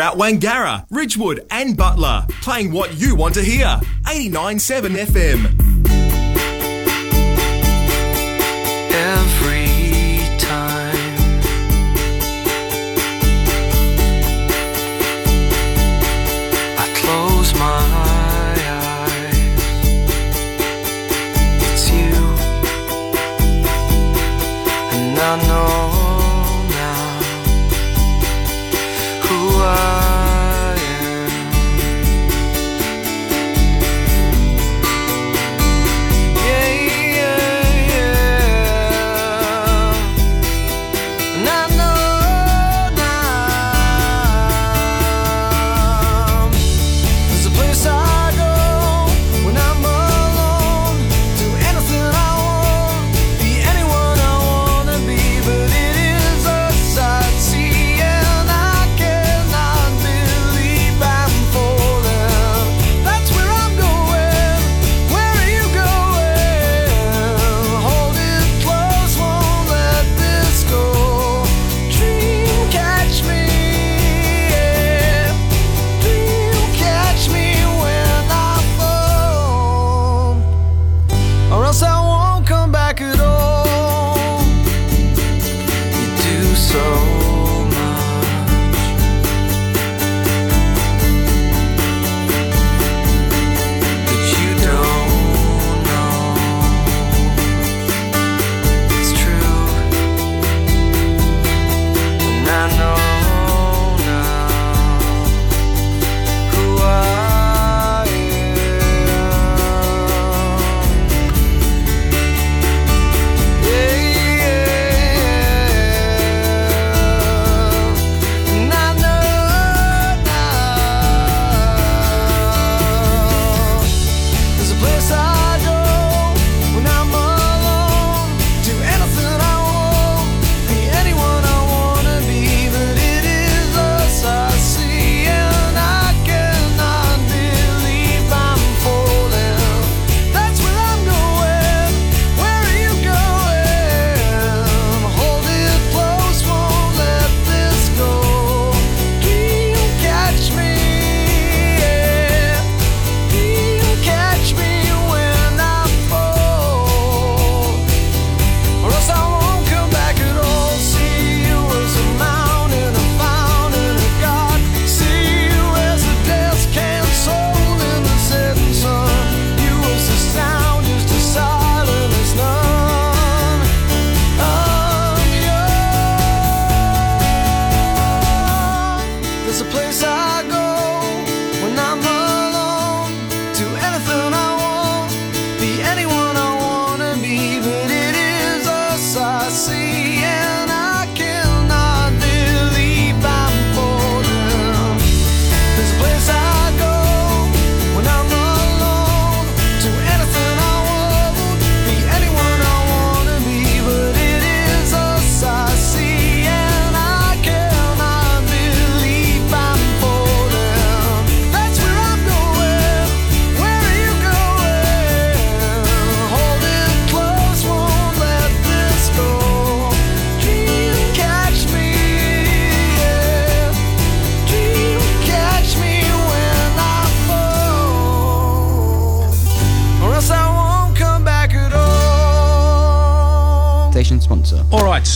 throughout 0.00 0.16
Wangara, 0.16 0.86
Ridgewood, 0.90 1.46
and 1.50 1.76
Butler, 1.76 2.24
playing 2.40 2.72
what 2.72 2.98
you 2.98 3.14
want 3.14 3.34
to 3.34 3.42
hear. 3.42 3.66
89.7 4.06 4.96
FM. 4.96 5.69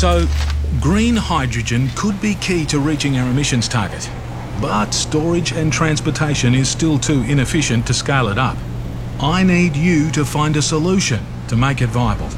So 0.04 0.26
green 0.82 1.16
hydrogen 1.16 1.88
could 1.96 2.20
be 2.20 2.34
key 2.34 2.66
to 2.66 2.78
reaching 2.78 3.16
our 3.16 3.26
emissions 3.30 3.66
target. 3.66 4.10
But 4.60 4.90
storage 4.90 5.52
and 5.52 5.72
transportation 5.72 6.54
is 6.54 6.68
still 6.68 6.98
too 6.98 7.22
inefficient 7.22 7.86
to 7.86 7.94
scale 7.94 8.28
it 8.28 8.36
up. 8.36 8.58
I 9.18 9.42
need 9.42 9.74
you 9.74 10.10
to 10.10 10.22
find 10.22 10.58
a 10.58 10.60
solution 10.60 11.24
to 11.48 11.56
make 11.56 11.80
it 11.80 11.86
viable. 11.86 12.28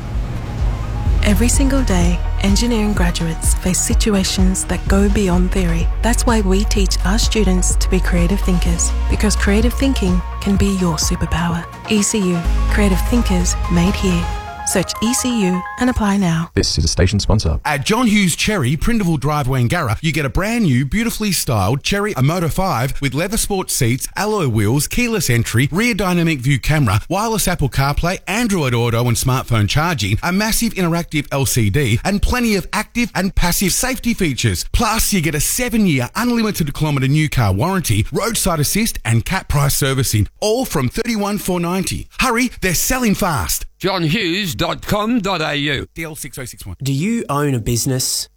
Every 1.24 1.48
single 1.48 1.82
day, 1.82 2.20
engineering 2.42 2.92
graduates 2.92 3.54
face 3.54 3.80
situations 3.80 4.64
that 4.66 4.86
go 4.86 5.12
beyond 5.12 5.50
theory. 5.50 5.88
That's 6.02 6.24
why 6.24 6.42
we 6.42 6.62
teach 6.66 7.04
our 7.04 7.18
students 7.18 7.74
to 7.74 7.90
be 7.90 7.98
creative 7.98 8.40
thinkers, 8.42 8.92
because 9.10 9.34
creative 9.34 9.74
thinking 9.74 10.22
can 10.40 10.56
be 10.56 10.78
your 10.78 10.98
superpower. 10.98 11.66
ECU, 11.90 12.38
Creative 12.72 13.00
Thinkers 13.08 13.56
Made 13.72 13.96
Here. 13.96 14.35
Search 14.66 14.92
ECU 15.00 15.62
and 15.78 15.88
apply 15.88 16.16
now. 16.16 16.50
This 16.54 16.76
is 16.76 16.84
a 16.84 16.88
station 16.88 17.20
sponsor. 17.20 17.60
At 17.64 17.84
John 17.84 18.08
Hughes 18.08 18.34
Chery, 18.34 18.76
Prindiville 18.76 19.20
Drive, 19.20 19.46
Wangara, 19.46 19.96
you 20.02 20.10
get 20.10 20.24
a 20.26 20.28
brand 20.28 20.64
new, 20.64 20.84
beautifully 20.84 21.30
styled 21.30 21.84
Chery 21.84 22.14
Omoda 22.14 22.52
5 22.52 23.00
with 23.00 23.14
leather 23.14 23.36
sport 23.36 23.70
seats, 23.70 24.08
alloy 24.16 24.48
wheels, 24.48 24.88
keyless 24.88 25.30
entry, 25.30 25.68
rear 25.70 25.94
dynamic 25.94 26.40
view 26.40 26.58
camera, 26.58 27.00
wireless 27.08 27.46
Apple 27.46 27.68
CarPlay, 27.68 28.18
Android 28.26 28.74
Auto 28.74 29.06
and 29.06 29.16
smartphone 29.16 29.68
charging, 29.68 30.18
a 30.22 30.32
massive 30.32 30.74
interactive 30.74 31.28
LCD, 31.28 32.00
and 32.04 32.20
plenty 32.20 32.56
of 32.56 32.66
active 32.72 33.12
and 33.14 33.36
passive 33.36 33.72
safety 33.72 34.14
features. 34.14 34.64
Plus, 34.72 35.12
you 35.12 35.22
get 35.22 35.36
a 35.36 35.40
seven 35.40 35.86
year 35.86 36.10
unlimited 36.16 36.74
kilometre 36.74 37.06
new 37.06 37.28
car 37.28 37.54
warranty, 37.54 38.04
roadside 38.12 38.58
assist, 38.58 38.98
and 39.04 39.24
cap 39.24 39.48
price 39.48 39.76
servicing, 39.76 40.26
all 40.40 40.64
from 40.64 40.88
$31,490. 40.88 42.08
Hurry, 42.18 42.50
they're 42.60 42.74
selling 42.74 43.14
fast. 43.14 43.64
johnhughes.com.au. 43.78 45.20
DL6061. 45.20 46.78
Do 46.78 46.92
you 46.92 47.24
own 47.28 47.54
a 47.54 47.60
business? 47.60 48.28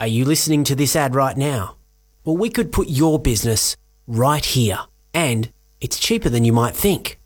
Are 0.00 0.06
you 0.06 0.24
listening 0.24 0.64
to 0.64 0.74
this 0.74 0.96
ad 0.96 1.14
right 1.14 1.36
now? 1.36 1.76
Well, 2.24 2.36
we 2.36 2.50
could 2.50 2.72
put 2.72 2.88
your 2.88 3.18
business 3.18 3.76
right 4.06 4.44
here, 4.44 4.78
and 5.12 5.52
it's 5.80 5.98
cheaper 5.98 6.28
than 6.28 6.44
you 6.44 6.52
might 6.52 6.74
think. 6.74 7.18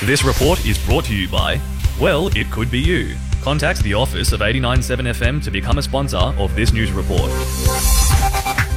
This 0.05 0.24
report 0.24 0.64
is 0.66 0.78
brought 0.87 1.05
to 1.07 1.14
you 1.14 1.28
by, 1.28 1.61
well, 2.01 2.28
it 2.37 2.51
could 2.51 2.70
be 2.70 2.78
you. 2.78 3.16
Contact 3.43 3.82
the 3.82 3.95
office 3.95 4.32
of 4.32 4.43
897 4.43 5.07
FM 5.07 5.43
to 5.45 5.51
become 5.51 5.78
a 5.78 5.82
sponsor 5.82 6.16
of 6.16 6.55
this 6.55 6.72
news 6.72 6.93
report. 6.93 7.30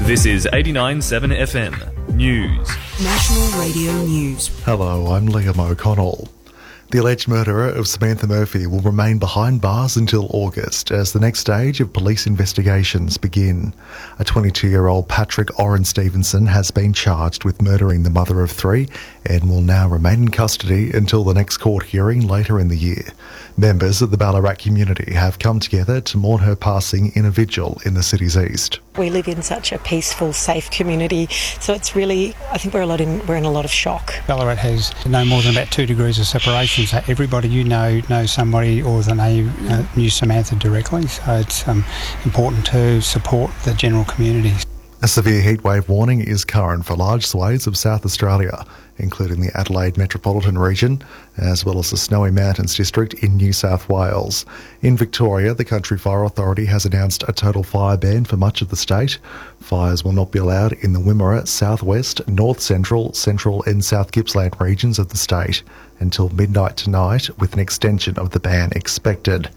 This 0.08 0.26
is 0.26 0.46
897 0.48 1.32
FM 1.32 2.16
News. 2.16 2.68
National 3.02 3.60
Radio 3.60 3.92
News. 4.06 4.48
Hello, 4.64 5.08
I'm 5.08 5.28
Liam 5.28 5.60
O'Connell. 5.60 6.30
The 6.92 6.98
alleged 6.98 7.28
murderer 7.28 7.70
of 7.70 7.88
Samantha 7.88 8.26
Murphy 8.26 8.66
will 8.66 8.80
remain 8.80 9.20
behind 9.20 9.62
bars 9.62 9.96
until 9.96 10.28
August 10.32 10.90
as 10.90 11.14
the 11.14 11.20
next 11.20 11.40
stage 11.40 11.80
of 11.82 11.94
police 11.94 12.26
investigations 12.26 13.16
begin. 13.16 13.76
A 14.18 14.24
22 14.24 14.68
year 14.70 14.88
old 14.88 15.08
Patrick 15.08 15.50
Orren 15.50 15.86
Stephenson 15.86 16.48
has 16.48 16.72
been 16.72 16.92
charged 16.92 17.44
with 17.44 17.62
murdering 17.62 18.02
the 18.02 18.10
mother 18.10 18.42
of 18.42 18.50
three 18.50 18.88
and 19.26 19.50
will 19.50 19.62
now 19.62 19.88
remain 19.88 20.24
in 20.24 20.30
custody 20.30 20.92
until 20.92 21.24
the 21.24 21.34
next 21.34 21.58
court 21.58 21.86
hearing 21.86 22.28
later 22.28 22.60
in 22.60 22.68
the 22.68 22.78
year. 22.78 23.04
Members 23.58 24.02
of 24.02 24.12
the 24.12 24.18
Ballarat 24.18 24.56
community 24.56 25.14
have 25.14 25.40
come 25.40 25.60
together 25.60 26.00
to 26.02 26.18
mourn 26.18 26.42
her 26.42 26.56
passing 26.56 27.12
in 27.16 27.26
a 27.26 27.32
vigil 27.32 27.82
in 27.86 27.94
the 27.94 28.04
city's 28.04 28.38
east. 28.38 28.80
We 28.98 29.10
live 29.10 29.28
in 29.28 29.42
such 29.42 29.72
a 29.72 29.80
peaceful, 29.80 30.32
safe 30.34 30.72
community, 30.72 31.28
so 31.60 31.74
it's 31.74 31.96
really. 31.96 32.36
I 32.52 32.58
think 32.58 32.74
we're 32.74 32.82
a 32.82 32.86
lot 32.86 33.02
in 33.02 33.26
we're 33.28 33.36
in 33.36 33.46
a 33.46 33.52
lot 33.52 33.66
of 33.66 33.72
shock. 33.72 34.14
Ballarat 34.28 34.56
has 34.56 34.94
no 35.06 35.26
more 35.26 35.42
than 35.42 35.52
about 35.52 35.72
two 35.72 35.86
degrees 35.86 36.20
of 36.20 36.26
separation, 36.26 36.86
so 36.86 37.02
everybody 37.08 37.50
you 37.50 37.64
know 37.64 38.02
knows 38.10 38.32
somebody 38.32 38.82
or 38.82 39.02
they 39.02 39.14
know, 39.14 39.52
uh, 39.70 39.86
knew 39.96 40.10
Samantha 40.10 40.56
directly. 40.56 41.08
So 41.08 41.34
it's 41.36 41.68
um, 41.68 41.84
important 42.26 42.66
to 42.68 43.02
support 43.02 43.52
the 43.66 43.74
general 43.74 44.06
community. 44.06 44.54
A 45.02 45.08
severe 45.08 45.42
heatwave 45.42 45.88
warning 45.88 46.20
is 46.20 46.44
current 46.44 46.86
for 46.86 46.94
large 46.96 47.26
swathes 47.26 47.68
of 47.68 47.78
South 47.78 48.06
Australia, 48.06 48.66
including 49.00 49.42
the 49.42 49.58
Adelaide 49.58 49.98
metropolitan 49.98 50.58
region, 50.58 51.04
as 51.38 51.66
well 51.66 51.80
as 51.80 51.90
the 51.90 51.98
Snowy 51.98 52.32
Mountains 52.32 52.76
district 52.76 53.14
in 53.16 53.38
New 53.38 53.54
South 53.54 53.90
Wales. 53.90 54.46
In 54.82 54.96
Victoria, 54.96 55.54
the 55.54 55.66
Country 55.66 55.98
Fire 55.98 56.24
Authority 56.24 56.66
has 56.66 56.86
announced 56.86 57.24
a 57.28 57.34
total 57.34 57.64
fire 57.64 57.98
ban 57.98 58.26
for 58.26 58.38
much 58.38 58.62
of 58.62 58.70
the 58.70 58.76
state. 58.76 59.18
Fires 59.60 60.04
will 60.04 60.12
not 60.12 60.32
be 60.32 60.40
allowed 60.40 60.74
in 60.74 60.94
the 60.94 61.00
Wimmera, 61.00 61.48
southwest, 61.48 62.28
north 62.28 62.60
central, 62.60 63.14
central, 63.14 63.64
and 63.64 63.84
south 63.84 64.12
Gippsland 64.12 64.60
regions 64.60 65.00
of 65.00 65.10
the 65.10 65.18
state. 65.18 65.64
until 66.00 66.30
midnight 66.30 66.78
tonight, 66.78 67.30
with 67.40 67.54
an 67.54 67.60
extension 67.60 68.18
of 68.18 68.32
the 68.32 68.40
ban 68.40 68.72
expected. 68.76 69.50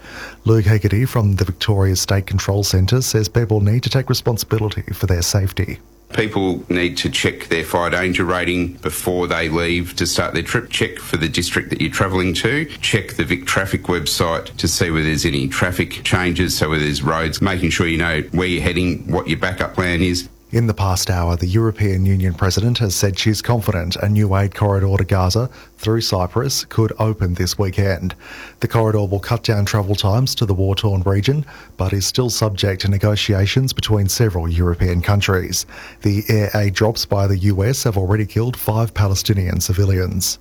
Luke 0.44 0.64
Haggerty 0.64 1.04
from 1.04 1.36
the 1.36 1.44
Victoria 1.44 1.96
State 1.96 2.26
Control 2.26 2.64
Centre 2.64 3.02
says 3.02 3.28
people 3.28 3.60
need 3.60 3.82
to 3.84 3.90
take 3.90 4.08
responsibility 4.08 4.82
for 4.92 5.06
their 5.06 5.22
safety. 5.22 5.78
People 6.12 6.64
need 6.70 6.96
to 6.98 7.10
check 7.10 7.48
their 7.48 7.64
fire 7.64 7.90
danger 7.90 8.24
rating 8.24 8.74
before 8.74 9.26
they 9.26 9.48
leave 9.48 9.96
to 9.96 10.06
start 10.06 10.34
their 10.34 10.42
trip. 10.42 10.70
Check 10.70 10.98
for 10.98 11.16
the 11.16 11.28
district 11.28 11.70
that 11.70 11.80
you're 11.80 11.90
travelling 11.90 12.34
to. 12.34 12.66
Check 12.80 13.14
the 13.14 13.24
Vic 13.24 13.46
Traffic 13.46 13.84
website 13.84 14.54
to 14.56 14.68
see 14.68 14.90
whether 14.90 15.04
there's 15.04 15.24
any 15.24 15.48
traffic 15.48 16.02
changes, 16.04 16.56
so 16.56 16.70
whether 16.70 16.84
there's 16.84 17.02
roads, 17.02 17.40
making 17.40 17.70
sure 17.70 17.86
you 17.86 17.98
know 17.98 18.20
where 18.32 18.46
you're 18.46 18.62
heading, 18.62 19.10
what 19.10 19.28
your 19.28 19.38
backup 19.38 19.74
plan 19.74 20.02
is. 20.02 20.28
In 20.52 20.66
the 20.66 20.74
past 20.74 21.08
hour, 21.08 21.34
the 21.34 21.46
European 21.46 22.04
Union 22.04 22.34
president 22.34 22.76
has 22.76 22.94
said 22.94 23.18
she's 23.18 23.40
confident 23.40 23.96
a 23.96 24.06
new 24.06 24.36
aid 24.36 24.54
corridor 24.54 24.98
to 24.98 25.04
Gaza 25.04 25.48
through 25.78 26.02
Cyprus 26.02 26.66
could 26.66 26.92
open 26.98 27.32
this 27.32 27.58
weekend. 27.58 28.14
The 28.60 28.68
corridor 28.68 29.06
will 29.06 29.18
cut 29.18 29.44
down 29.44 29.64
travel 29.64 29.94
times 29.94 30.34
to 30.34 30.44
the 30.44 30.52
war 30.52 30.74
torn 30.74 31.04
region, 31.04 31.46
but 31.78 31.94
is 31.94 32.04
still 32.04 32.28
subject 32.28 32.82
to 32.82 32.88
negotiations 32.88 33.72
between 33.72 34.10
several 34.10 34.46
European 34.46 35.00
countries. 35.00 35.64
The 36.02 36.22
air 36.28 36.50
aid 36.54 36.74
drops 36.74 37.06
by 37.06 37.26
the 37.26 37.38
US 37.38 37.84
have 37.84 37.96
already 37.96 38.26
killed 38.26 38.58
five 38.58 38.92
Palestinian 38.92 39.62
civilians. 39.62 40.38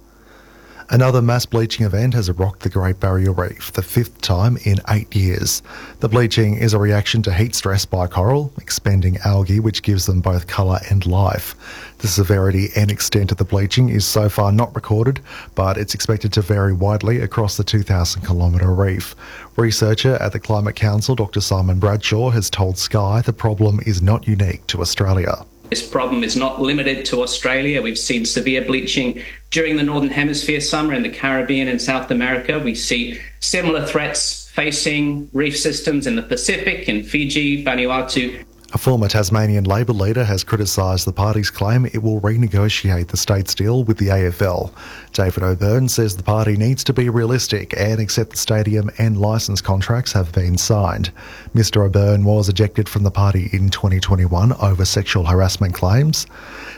Another 0.94 1.22
mass 1.22 1.46
bleaching 1.46 1.86
event 1.86 2.14
has 2.16 2.30
rocked 2.30 2.64
the 2.64 2.70
Great 2.70 3.00
Barrier 3.00 3.32
Reef, 3.32 3.72
the 3.72 3.82
fifth 3.82 4.20
time 4.20 4.58
in 4.66 4.82
eight 4.90 5.16
years. 5.16 5.64
The 6.02 6.10
bleaching 6.10 6.58
is 6.58 6.74
a 6.74 6.80
reaction 6.80 7.22
to 7.22 7.34
heat 7.34 7.56
stress 7.56 7.86
by 7.86 8.08
coral, 8.08 8.52
expanding 8.58 9.18
algae 9.24 9.62
which 9.62 9.84
gives 9.84 10.06
them 10.06 10.20
both 10.20 10.48
colour 10.48 10.80
and 10.90 11.06
life. 11.06 11.56
The 12.00 12.10
severity 12.10 12.72
and 12.76 12.92
extent 12.92 13.32
of 13.32 13.38
the 13.38 13.46
bleaching 13.46 13.88
is 13.88 14.04
so 14.04 14.28
far 14.28 14.52
not 14.52 14.76
recorded, 14.76 15.22
but 15.56 15.78
it's 15.78 15.96
expected 15.96 16.34
to 16.34 16.42
vary 16.42 16.74
widely 16.74 17.22
across 17.22 17.56
the 17.56 17.64
2,000 17.64 18.24
kilometre 18.24 18.76
reef. 18.76 19.16
Researcher 19.56 20.16
at 20.16 20.34
the 20.34 20.42
Climate 20.42 20.76
Council, 20.76 21.16
Dr 21.16 21.40
Simon 21.40 21.80
Bradshaw, 21.80 22.32
has 22.32 22.50
told 22.50 22.78
Sky 22.78 23.22
the 23.22 23.32
problem 23.32 23.80
is 23.86 24.02
not 24.02 24.28
unique 24.28 24.68
to 24.68 24.82
Australia. 24.82 25.46
This 25.72 25.88
problem 25.88 26.22
is 26.26 26.36
not 26.36 26.62
limited 26.62 27.06
to 27.06 27.22
Australia. 27.24 27.82
We've 27.82 27.98
seen 27.98 28.26
severe 28.26 28.62
bleaching 28.62 29.24
during 29.52 29.78
the 29.78 29.84
Northern 29.84 30.10
Hemisphere 30.10 30.60
summer 30.60 30.94
in 30.94 31.02
the 31.02 31.10
Caribbean 31.10 31.70
and 31.70 31.82
South 31.82 32.12
America. 32.12 32.60
We 32.60 32.76
see 32.76 33.22
similar 33.40 33.86
threats 33.86 34.50
facing 34.50 35.30
reef 35.32 35.58
systems 35.58 36.08
in 36.08 36.18
the 36.18 36.24
Pacific, 36.24 36.90
in 36.90 37.04
Fiji, 37.04 37.64
Vanuatu, 37.64 38.44
A 38.74 38.78
former 38.78 39.08
Tasmanian 39.08 39.64
Labor 39.64 39.94
leader 39.94 40.26
has 40.26 40.44
criticised 40.44 41.06
the 41.06 41.14
party's 41.14 41.50
claim 41.50 41.86
it 41.86 42.04
will 42.04 42.20
renegotiate 42.20 43.08
the 43.08 43.18
state's 43.18 43.56
deal 43.56 43.86
with 43.86 43.98
the 43.98 44.08
AFL. 44.08 44.74
David 45.14 45.44
O'Byrne 45.44 45.90
says 45.90 46.16
the 46.16 46.24
party 46.24 46.56
needs 46.56 46.84
to 46.86 46.94
be 46.94 47.10
realistic 47.10 47.74
and 47.78 48.00
accept 48.00 48.32
the 48.32 48.38
stadium 48.38 48.90
and 48.98 49.20
licence 49.20 49.60
contracts 49.60 50.14
have 50.14 50.32
been 50.32 50.58
signed. 50.58 51.12
Mr 51.54 51.86
O'Byrne 51.86 52.24
was 52.24 52.48
ejected 52.48 52.88
from 52.88 53.04
the 53.04 53.12
party 53.12 53.50
in 53.52 53.70
2021 53.70 54.54
over 54.54 54.86
sexual 54.86 55.26
harassment 55.26 55.74
claims. 55.74 56.28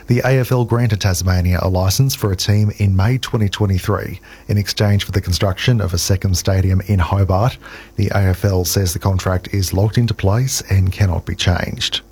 The 0.08 0.20
AFL 0.20 0.68
granted 0.68 1.00
Tasmania 1.00 1.60
a 1.62 1.68
licence 1.68 2.14
for 2.14 2.32
a 2.32 2.36
team 2.36 2.72
in 2.78 2.96
May 2.96 3.18
2023 3.18 4.20
in 4.48 4.58
exchange 4.58 5.04
for 5.04 5.12
the 5.12 5.20
construction 5.20 5.80
of 5.80 5.94
a 5.94 5.98
second 5.98 6.36
stadium 6.36 6.80
in 6.88 6.98
Hobart. 6.98 7.56
The 7.94 8.08
AFL 8.08 8.66
says 8.66 8.92
the 8.92 8.98
contract 8.98 9.54
is 9.54 9.72
locked 9.72 9.96
into 9.96 10.14
place 10.14 10.60
and 10.68 10.92
cannot 10.92 11.24
be 11.24 11.36
changed. 11.36 12.02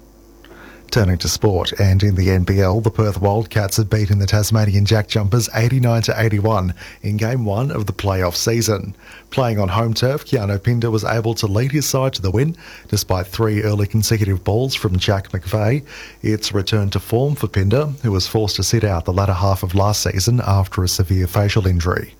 Turning 0.92 1.16
to 1.16 1.26
sport, 1.26 1.72
and 1.80 2.02
in 2.02 2.16
the 2.16 2.28
NBL, 2.28 2.82
the 2.82 2.90
Perth 2.90 3.18
Wildcats 3.18 3.78
have 3.78 3.88
beaten 3.88 4.18
the 4.18 4.26
Tasmanian 4.26 4.84
Jack 4.84 5.08
Jumpers 5.08 5.48
89 5.54 6.02
to 6.02 6.20
81 6.20 6.74
in 7.00 7.16
Game 7.16 7.46
1 7.46 7.70
of 7.70 7.86
the 7.86 7.94
playoff 7.94 8.34
season. 8.34 8.94
Playing 9.30 9.58
on 9.58 9.68
home 9.68 9.94
turf, 9.94 10.26
Keanu 10.26 10.62
Pinder 10.62 10.90
was 10.90 11.02
able 11.02 11.32
to 11.36 11.46
lead 11.46 11.72
his 11.72 11.88
side 11.88 12.12
to 12.12 12.20
the 12.20 12.30
win 12.30 12.58
despite 12.88 13.26
three 13.26 13.62
early 13.62 13.86
consecutive 13.86 14.44
balls 14.44 14.74
from 14.74 14.98
Jack 14.98 15.30
McVeigh. 15.30 15.82
It's 16.20 16.52
return 16.52 16.90
to 16.90 17.00
form 17.00 17.36
for 17.36 17.48
Pinder, 17.48 17.86
who 18.02 18.12
was 18.12 18.28
forced 18.28 18.56
to 18.56 18.62
sit 18.62 18.84
out 18.84 19.06
the 19.06 19.14
latter 19.14 19.32
half 19.32 19.62
of 19.62 19.74
last 19.74 20.02
season 20.02 20.42
after 20.46 20.84
a 20.84 20.88
severe 20.88 21.26
facial 21.26 21.66
injury. 21.66 22.14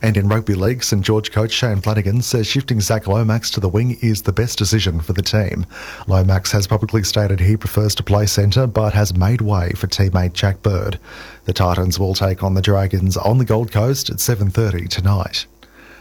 And 0.00 0.16
in 0.16 0.28
rugby 0.28 0.54
league, 0.54 0.84
St 0.84 1.04
George 1.04 1.32
coach 1.32 1.52
Shane 1.52 1.80
Flanagan 1.80 2.22
says 2.22 2.46
shifting 2.46 2.80
Zach 2.80 3.06
Lomax 3.06 3.50
to 3.50 3.60
the 3.60 3.68
wing 3.68 3.98
is 4.00 4.22
the 4.22 4.32
best 4.32 4.58
decision 4.58 5.00
for 5.00 5.12
the 5.12 5.22
team. 5.22 5.66
Lomax 6.06 6.52
has 6.52 6.66
publicly 6.66 7.02
stated 7.02 7.40
he 7.40 7.56
prefers 7.56 7.94
to 7.96 8.02
play 8.02 8.26
centre 8.26 8.66
but 8.66 8.92
has 8.92 9.16
made 9.16 9.40
way 9.40 9.70
for 9.70 9.86
teammate 9.88 10.34
Jack 10.34 10.62
Bird. 10.62 10.98
The 11.44 11.52
Titans 11.52 11.98
will 11.98 12.14
take 12.14 12.42
on 12.42 12.54
the 12.54 12.62
Dragons 12.62 13.16
on 13.16 13.38
the 13.38 13.44
Gold 13.44 13.72
Coast 13.72 14.10
at 14.10 14.18
7:30 14.18 14.88
tonight. 14.88 15.46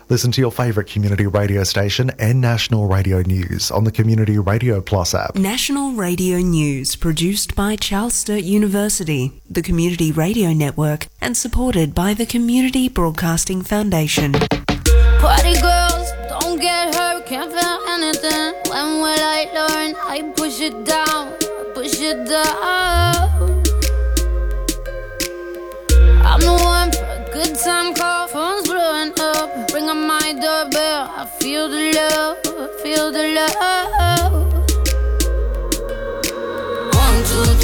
Listen 0.09 0.31
to 0.31 0.39
your 0.41 0.53
favourite 0.53 0.89
community 0.89 1.27
radio 1.27 1.65
station 1.65 2.11
and 2.17 2.39
national 2.39 2.87
radio 2.87 3.21
news 3.23 3.69
on 3.69 3.83
the 3.83 3.91
Community 3.91 4.39
Radio 4.39 4.79
Plus 4.79 5.13
app. 5.13 5.35
National 5.35 5.91
Radio 5.91 6.37
News, 6.37 6.95
produced 6.95 7.55
by 7.55 7.75
Charles 7.75 8.13
Sturt 8.13 8.43
University, 8.43 9.41
the 9.49 9.61
Community 9.61 10.13
Radio 10.13 10.53
Network, 10.53 11.07
and 11.19 11.35
supported 11.35 11.93
by 11.93 12.13
the 12.13 12.25
Community 12.25 12.87
Broadcasting 12.87 13.61
Foundation. 13.63 14.31
Party 14.31 15.59
girls, 15.59 16.09
don't 16.29 16.61
get 16.61 16.95
hurt, 16.95 17.25
can't 17.25 17.51
feel 17.51 17.79
anything. 17.89 18.53
When 18.71 19.01
will 19.01 19.19
I 19.19 19.49
learn? 19.53 19.95
I 20.07 20.31
push 20.37 20.61
it 20.61 20.85
down, 20.85 21.33
push 21.73 21.99
it 21.99 22.25
down. 22.29 23.36
Good 27.37 27.55
time 27.55 27.93
call, 27.93 28.27
phone's 28.27 28.67
blowing 28.67 29.13
up. 29.19 29.71
Ring 29.71 29.89
on 29.89 30.07
my 30.07 30.33
doorbell, 30.33 31.11
I 31.21 31.25
feel 31.39 31.69
the 31.69 31.93
love, 31.93 32.37
feel 32.81 33.11
the 33.11 33.27
love. 33.37 33.53
One, 37.03 37.19
two, 37.29 37.56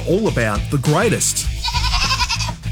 are 0.00 0.08
all 0.08 0.28
about 0.28 0.60
the 0.70 0.78
greatest. 0.78 1.46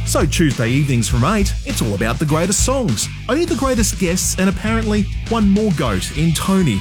So 0.07 0.25
Tuesday 0.25 0.71
evenings 0.71 1.09
from 1.09 1.25
8, 1.25 1.53
it's 1.67 1.83
all 1.83 1.95
about 1.95 2.19
the 2.19 2.25
greatest 2.25 2.65
songs, 2.65 3.09
only 3.29 3.45
the 3.45 3.57
greatest 3.57 3.99
guests, 3.99 4.39
and 4.39 4.49
apparently 4.49 5.03
one 5.29 5.49
more 5.49 5.73
goat 5.77 6.17
in 6.17 6.33
Tony. 6.33 6.81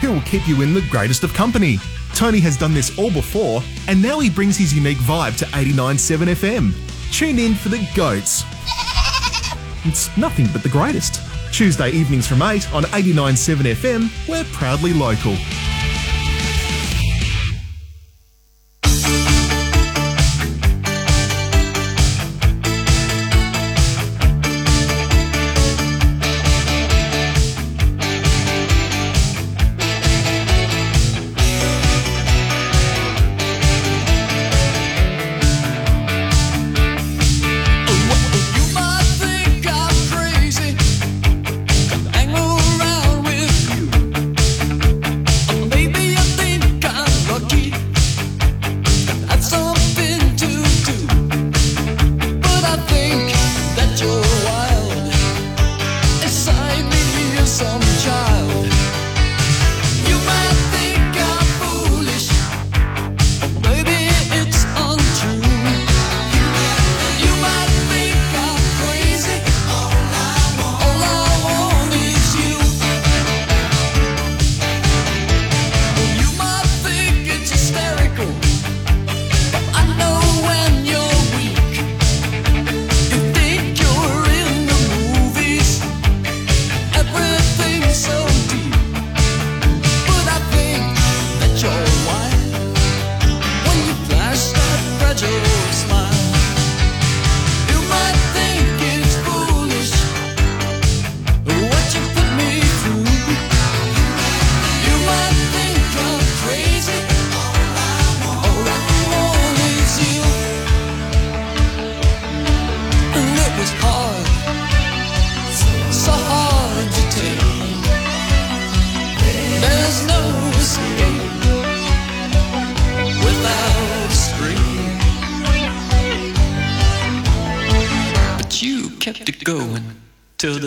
who 0.00 0.12
will 0.12 0.20
keep 0.22 0.46
you 0.48 0.62
in 0.62 0.72
the 0.72 0.80
greatest 0.90 1.22
of 1.24 1.32
company. 1.34 1.78
Tony 2.14 2.40
has 2.40 2.56
done 2.56 2.72
this 2.72 2.98
all 2.98 3.10
before, 3.10 3.62
and 3.86 4.02
now 4.02 4.18
he 4.18 4.30
brings 4.30 4.56
his 4.56 4.74
unique 4.74 4.98
vibe 4.98 5.36
to 5.38 5.44
89.7 5.46 6.28
FM. 6.34 7.12
Tune 7.12 7.38
in 7.38 7.54
for 7.54 7.68
the 7.68 7.86
goats. 7.94 8.44
It's 9.84 10.14
nothing 10.16 10.46
but 10.52 10.62
the 10.62 10.70
greatest. 10.70 11.20
Tuesday 11.52 11.90
evenings 11.90 12.26
from 12.26 12.42
8 12.42 12.72
on 12.72 12.84
89.7 12.84 13.74
FM, 13.74 14.28
we're 14.28 14.44
proudly 14.52 14.92
local. 14.94 15.36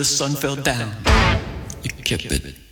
sun 0.04 0.34
fell 0.34 0.56
down, 0.56 0.92
you 1.82 1.90
kept 2.04 2.24
it. 2.26 2.63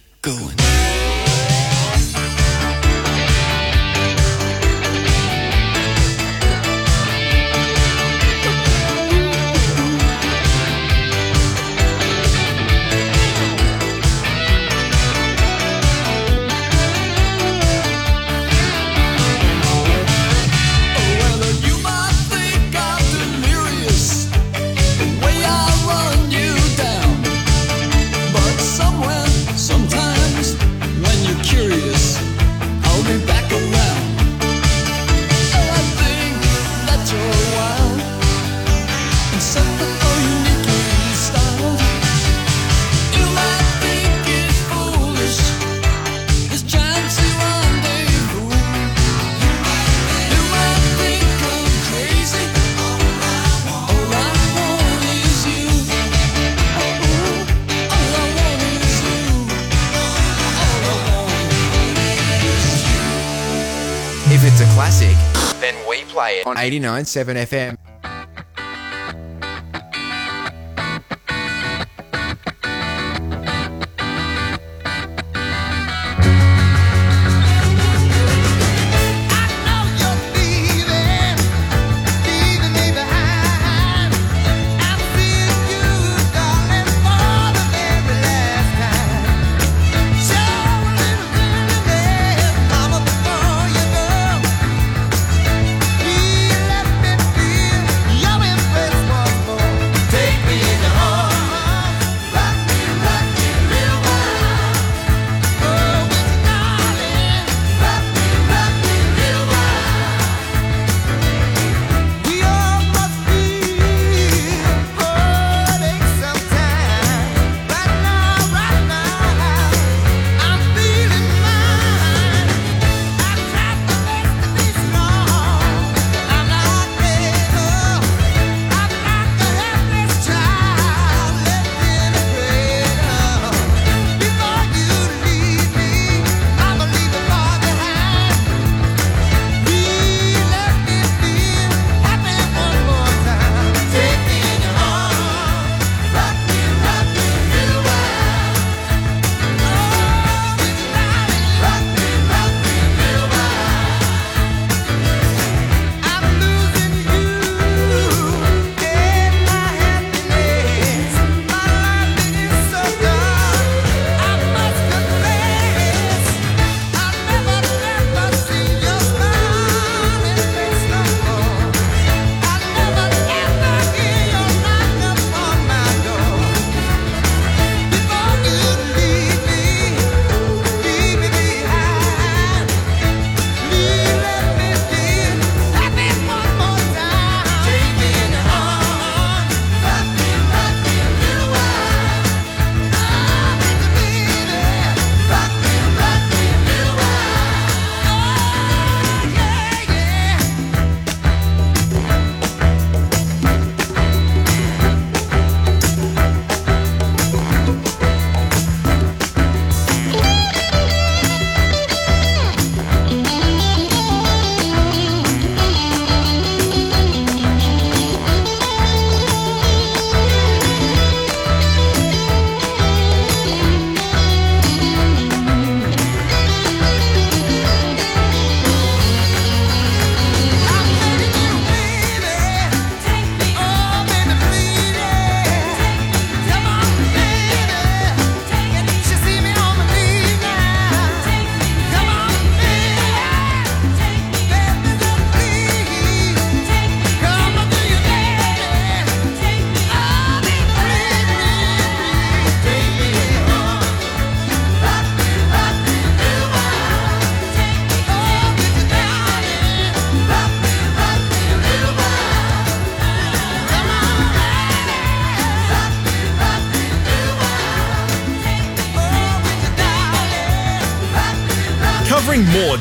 89.7 66.81 67.47
FM. 67.47 67.92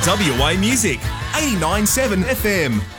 WA 0.05 0.55
music. 0.57 0.99
89.7 1.33 2.23
FM. 2.23 2.90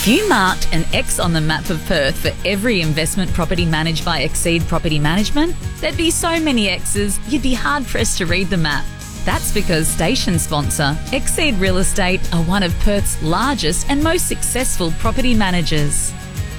If 0.00 0.08
you 0.08 0.26
marked 0.30 0.72
an 0.72 0.86
X 0.94 1.18
on 1.18 1.34
the 1.34 1.42
map 1.42 1.68
of 1.68 1.84
Perth 1.84 2.16
for 2.20 2.32
every 2.48 2.80
investment 2.80 3.30
property 3.34 3.66
managed 3.66 4.02
by 4.02 4.20
Exceed 4.20 4.62
Property 4.62 4.98
Management, 4.98 5.54
there'd 5.76 5.98
be 5.98 6.10
so 6.10 6.40
many 6.40 6.70
X's 6.70 7.20
you'd 7.30 7.42
be 7.42 7.52
hard 7.52 7.84
pressed 7.84 8.16
to 8.16 8.24
read 8.24 8.48
the 8.48 8.56
map. 8.56 8.86
That's 9.26 9.52
because 9.52 9.86
station 9.86 10.38
sponsor 10.38 10.96
Exceed 11.12 11.56
Real 11.56 11.76
Estate 11.76 12.22
are 12.32 12.42
one 12.44 12.62
of 12.62 12.72
Perth's 12.78 13.22
largest 13.22 13.90
and 13.90 14.02
most 14.02 14.26
successful 14.26 14.90
property 14.92 15.34
managers. 15.34 16.14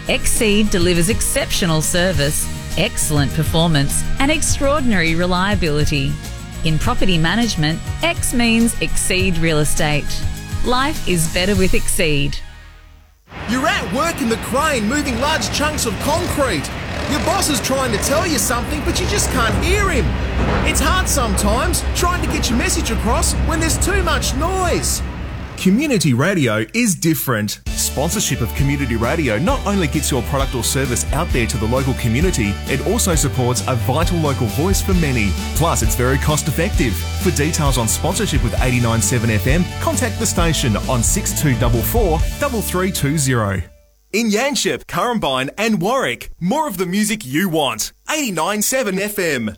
Exceed 0.08 0.70
delivers 0.70 1.10
exceptional 1.10 1.82
service, 1.82 2.46
excellent 2.78 3.34
performance, 3.34 4.04
and 4.20 4.30
extraordinary 4.30 5.16
reliability. 5.16 6.14
In 6.64 6.78
property 6.78 7.18
management, 7.18 7.80
X 8.04 8.36
means 8.36 8.80
Exceed 8.82 9.40
Real 9.40 9.58
Estate. 9.58 10.06
Life 10.64 11.08
is 11.08 11.34
better 11.34 11.56
with 11.56 11.74
Exceed. 11.74 12.38
In 14.22 14.30
the 14.30 14.38
crane 14.38 14.88
moving 14.88 15.20
large 15.20 15.52
chunks 15.52 15.88
of 15.88 15.98
concrete. 16.02 16.70
Your 17.10 17.20
boss 17.22 17.50
is 17.50 17.60
trying 17.60 17.92
to 17.92 17.98
tell 18.04 18.28
you 18.28 18.38
something, 18.38 18.80
but 18.86 19.00
you 19.00 19.08
just 19.08 19.32
can't 19.32 19.66
hear 19.66 19.90
him. 19.90 20.06
It's 20.64 20.80
hard 20.80 21.10
sometimes 21.10 21.84
trying 21.96 22.24
to 22.24 22.32
get 22.32 22.48
your 22.48 22.60
message 22.60 22.92
across 22.92 23.34
when 23.48 23.60
there's 23.60 23.84
too 23.84 24.04
much 24.04 24.36
noise. 24.36 25.02
Community 25.58 26.14
radio 26.14 26.64
is 26.76 26.94
different. 26.94 27.62
Sponsorship 27.70 28.42
of 28.42 28.54
community 28.54 28.96
radio 28.96 29.40
not 29.40 29.66
only 29.66 29.88
gets 29.88 30.12
your 30.12 30.22
product 30.24 30.54
or 30.54 30.64
service 30.64 31.12
out 31.14 31.28
there 31.30 31.48
to 31.48 31.58
the 31.58 31.66
local 31.66 31.96
community, 31.96 32.54
it 32.68 32.86
also 32.86 33.16
supports 33.16 33.64
a 33.68 33.76
vital 33.88 34.20
local 34.20 34.46
voice 34.48 34.84
for 34.84 34.94
many. 34.94 35.32
Plus, 35.56 35.82
it's 35.82 35.96
very 35.96 36.20
cost 36.20 36.48
effective. 36.48 36.94
For 37.24 37.32
details 37.32 37.80
on 37.80 37.88
sponsorship 37.88 38.44
with 38.44 38.54
89.7 38.54 39.38
FM, 39.40 39.82
contact 39.82 40.20
the 40.20 40.28
station 40.28 40.78
on 40.78 41.02
6244 41.02 42.20
3320. 42.20 43.71
In 44.14 44.30
Yanchep, 44.30 44.88
Currambine, 44.88 45.52
and 45.58 45.82
Warwick, 45.82 46.32
more 46.38 46.68
of 46.68 46.78
the 46.78 46.86
music 46.86 47.26
you 47.26 47.48
want. 47.48 47.94
89.7 48.10 49.00
FM. 49.00 49.56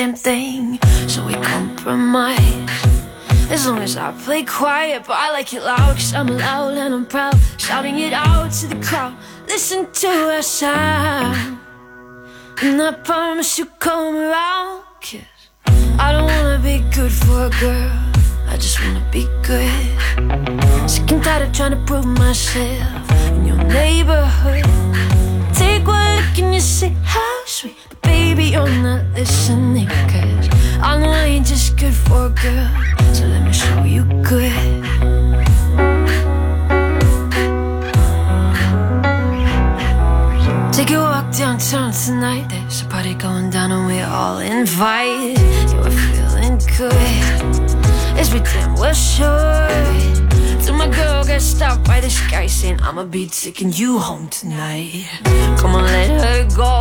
Damn 0.00 0.14
thing. 0.14 0.78
So 1.08 1.26
we 1.26 1.34
compromise. 1.34 2.70
As 3.50 3.66
long 3.66 3.80
as 3.80 3.98
I 3.98 4.12
play 4.24 4.44
quiet, 4.44 5.04
but 5.06 5.12
I 5.12 5.30
like 5.30 5.52
it 5.52 5.62
loud, 5.62 5.94
cause 5.96 6.14
I'm 6.14 6.26
loud 6.26 6.72
and 6.78 6.94
I'm 6.94 7.04
proud. 7.04 7.36
Shouting 7.58 7.98
it 7.98 8.14
out 8.14 8.50
to 8.60 8.66
the 8.66 8.80
crowd. 8.86 9.14
Listen 9.46 9.92
to 10.00 10.08
our 10.08 10.40
sound. 10.40 11.36
Ah. 11.36 11.60
And 12.62 12.80
I 12.80 12.92
promise 12.92 13.58
you'll 13.58 13.76
come 13.78 14.16
around. 14.16 14.84
Cause 15.02 15.42
I 15.98 16.12
don't 16.12 16.28
wanna 16.34 16.60
be 16.62 16.78
good 16.96 17.12
for 17.12 17.38
a 17.48 17.52
girl. 17.60 17.92
I 18.48 18.56
just 18.56 18.80
wanna 18.80 19.04
be 19.12 19.24
good. 19.48 19.90
Sick 20.88 21.10
and 21.12 21.22
tired 21.22 21.42
of 21.46 21.52
trying 21.52 21.72
to 21.72 21.82
prove 21.84 22.06
myself 22.06 23.10
in 23.36 23.44
your 23.44 23.62
neighborhood. 23.80 24.64
Take 25.52 25.86
one 25.86 26.16
look 26.16 26.38
and 26.38 26.54
you 26.54 26.60
say 26.60 26.96
I'ma 52.90 53.04
be 53.04 53.28
taking 53.28 53.72
you 53.72 54.00
home 54.00 54.26
tonight. 54.30 55.06
Come 55.60 55.76
on, 55.76 55.84
let 55.84 56.10
her 56.24 56.42
go. 56.56 56.80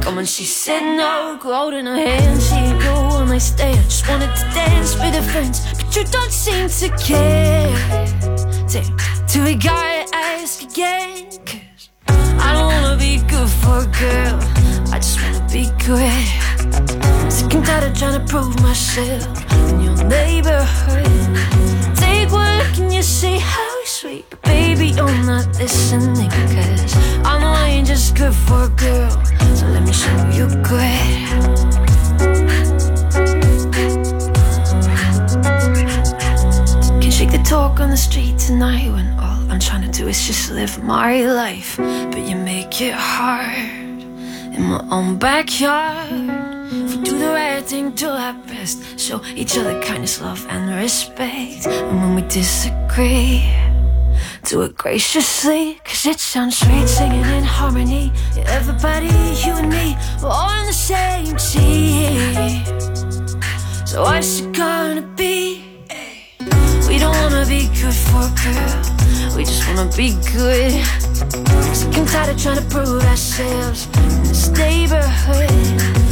Come 0.00 0.16
on, 0.16 0.24
she 0.24 0.44
said 0.44 0.80
no. 0.96 1.38
Go 1.42 1.68
in 1.68 1.84
her 1.84 1.94
hand, 1.94 2.40
she 2.40 2.56
go 2.82 2.94
on 2.94 3.28
my 3.28 3.36
stay. 3.36 3.72
I 3.72 3.82
just 3.82 4.08
wanted 4.08 4.34
to 4.34 4.44
dance 4.54 4.94
with 4.94 5.14
her 5.14 5.30
friends, 5.30 5.60
but 5.76 5.94
you 5.94 6.04
don't 6.04 6.32
seem 6.32 6.70
to 6.70 6.88
care. 7.04 7.68
Damn, 8.72 8.96
do 9.26 9.44
we 9.44 9.56
gotta 9.56 10.08
ask 10.14 10.62
again? 10.62 11.32
Cause 11.44 11.90
I 12.06 12.54
don't 12.54 12.72
wanna 12.72 12.96
be 12.96 13.18
good 13.28 13.50
for 13.60 13.80
a 13.80 13.92
girl. 13.92 14.38
I 14.90 15.00
just 15.00 15.20
wanna 15.20 15.46
be 15.52 15.68
good. 15.84 17.30
Sick 17.30 17.52
and 17.52 17.66
tired 17.66 17.90
of 17.90 17.98
trying 17.98 18.18
to 18.18 18.24
prove 18.26 18.58
myself 18.62 19.47
we 47.58 47.64
do 47.64 47.70
the 47.70 47.82
right 47.82 47.92
thing, 47.92 47.94
do 47.94 48.08
our 48.08 48.32
best. 48.46 48.98
Show 48.98 49.20
each 49.34 49.58
other 49.58 49.80
kindness, 49.82 50.20
love, 50.20 50.46
and 50.48 50.74
respect. 50.76 51.66
And 51.66 52.00
when 52.00 52.14
we 52.14 52.22
disagree, 52.22 53.52
do 54.44 54.62
it 54.62 54.76
graciously. 54.76 55.80
Cause 55.84 56.06
it 56.06 56.20
sounds 56.20 56.58
sweet 56.58 56.86
singing 56.86 57.24
in 57.24 57.44
harmony. 57.44 58.12
Yeah, 58.36 58.44
everybody, 58.48 59.06
you 59.06 59.54
and 59.54 59.70
me, 59.70 59.96
we're 60.22 60.28
all 60.28 60.50
on 60.50 60.66
the 60.66 60.72
same 60.72 61.36
team. 61.36 62.64
So 63.86 64.02
what's 64.02 64.40
it 64.40 64.52
gonna 64.52 65.02
be? 65.16 65.64
We 66.86 66.98
don't 66.98 67.16
wanna 67.16 67.46
be 67.46 67.68
good 67.68 67.94
for 67.94 68.22
a 68.22 68.32
girl. 68.44 69.36
We 69.36 69.44
just 69.44 69.66
wanna 69.68 69.90
be 69.96 70.14
good. 70.32 70.72
Sick 71.74 71.96
and 71.96 72.08
tired 72.08 72.30
of 72.30 72.40
trying 72.40 72.58
to 72.58 72.68
prove 72.70 73.02
ourselves 73.04 73.86
in 73.86 74.22
this 74.22 74.48
neighborhood. 74.50 76.07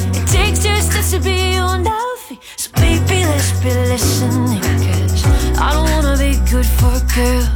To 1.10 1.20
be 1.20 1.52
your 1.54 1.78
nothing. 1.78 2.38
So 2.56 2.68
baby, 2.72 3.24
let's 3.24 3.52
be 3.60 3.70
listening. 3.70 4.60
Cause 4.60 5.24
I 5.56 5.72
don't 5.72 5.88
wanna 5.92 6.18
be 6.18 6.34
good 6.50 6.66
for 6.66 6.88
a 6.88 7.04
girl. 7.14 7.46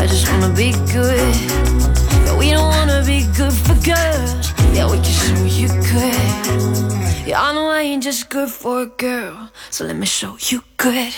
I 0.00 0.06
just 0.08 0.28
wanna 0.28 0.52
be 0.52 0.72
good. 0.92 1.36
Yeah, 2.26 2.36
we 2.36 2.50
don't 2.50 2.68
wanna 2.68 3.04
be 3.06 3.24
good 3.36 3.52
for 3.52 3.74
girls. 3.86 4.52
Yeah, 4.74 4.90
we 4.90 4.96
can 4.96 5.04
show 5.04 5.44
you 5.44 5.68
good. 5.68 7.28
Yeah, 7.28 7.40
I 7.40 7.52
know 7.54 7.68
I 7.68 7.82
ain't 7.82 8.02
just 8.02 8.28
good 8.30 8.50
for 8.50 8.82
a 8.82 8.86
girl. 8.86 9.48
So 9.70 9.84
let 9.84 9.96
me 9.96 10.04
show 10.04 10.36
you 10.50 10.64
good. 10.76 11.14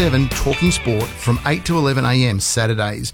Talking 0.00 0.70
Sport 0.70 1.04
from 1.04 1.38
8 1.44 1.62
to 1.66 1.76
11 1.76 2.06
a.m. 2.06 2.40
Saturdays. 2.40 3.12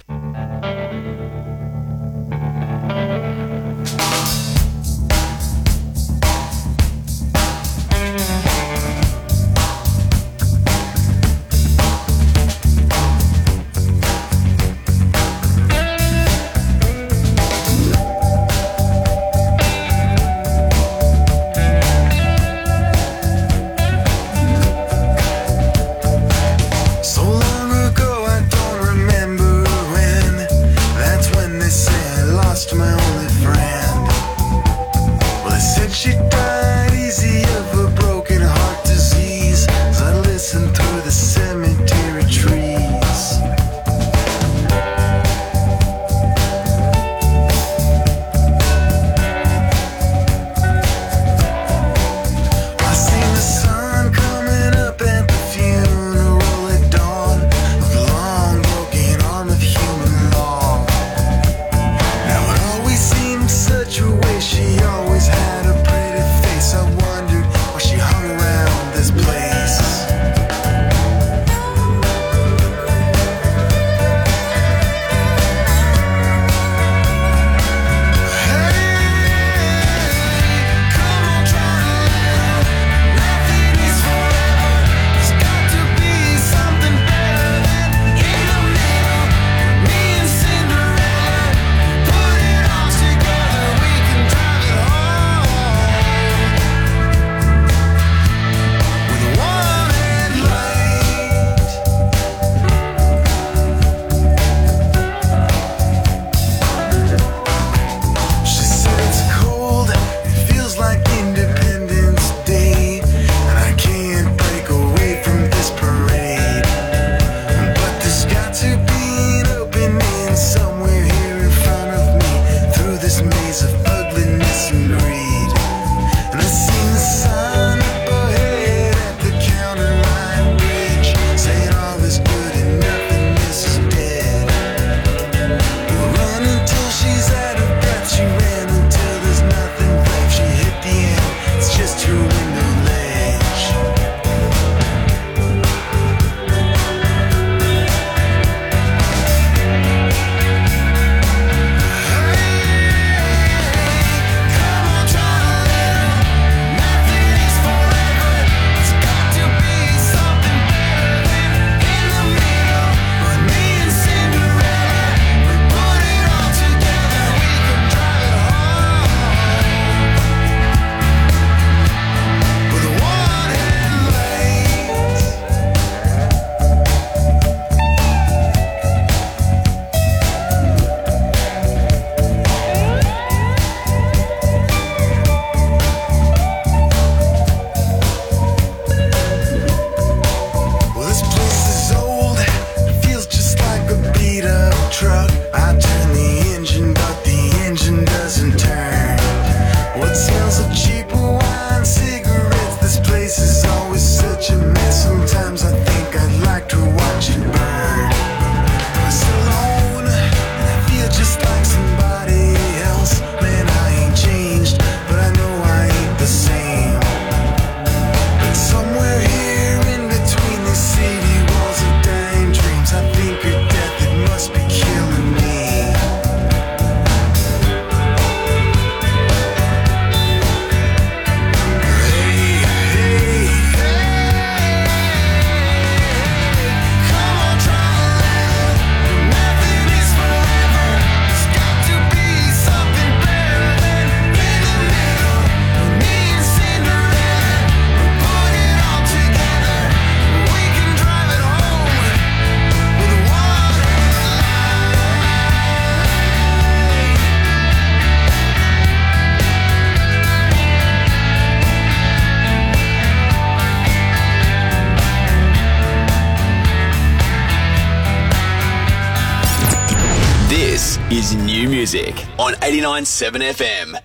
89.7 272.77 273.41
FM. 273.55 273.97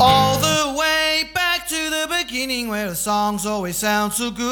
All 0.00 0.38
the 0.40 0.76
way 0.76 1.30
back 1.32 1.68
to 1.68 1.74
the 1.76 2.08
beginning 2.10 2.66
where 2.66 2.88
the 2.88 2.96
songs 2.96 3.46
always 3.46 3.76
sound 3.76 4.14
so 4.14 4.32
good. 4.32 4.47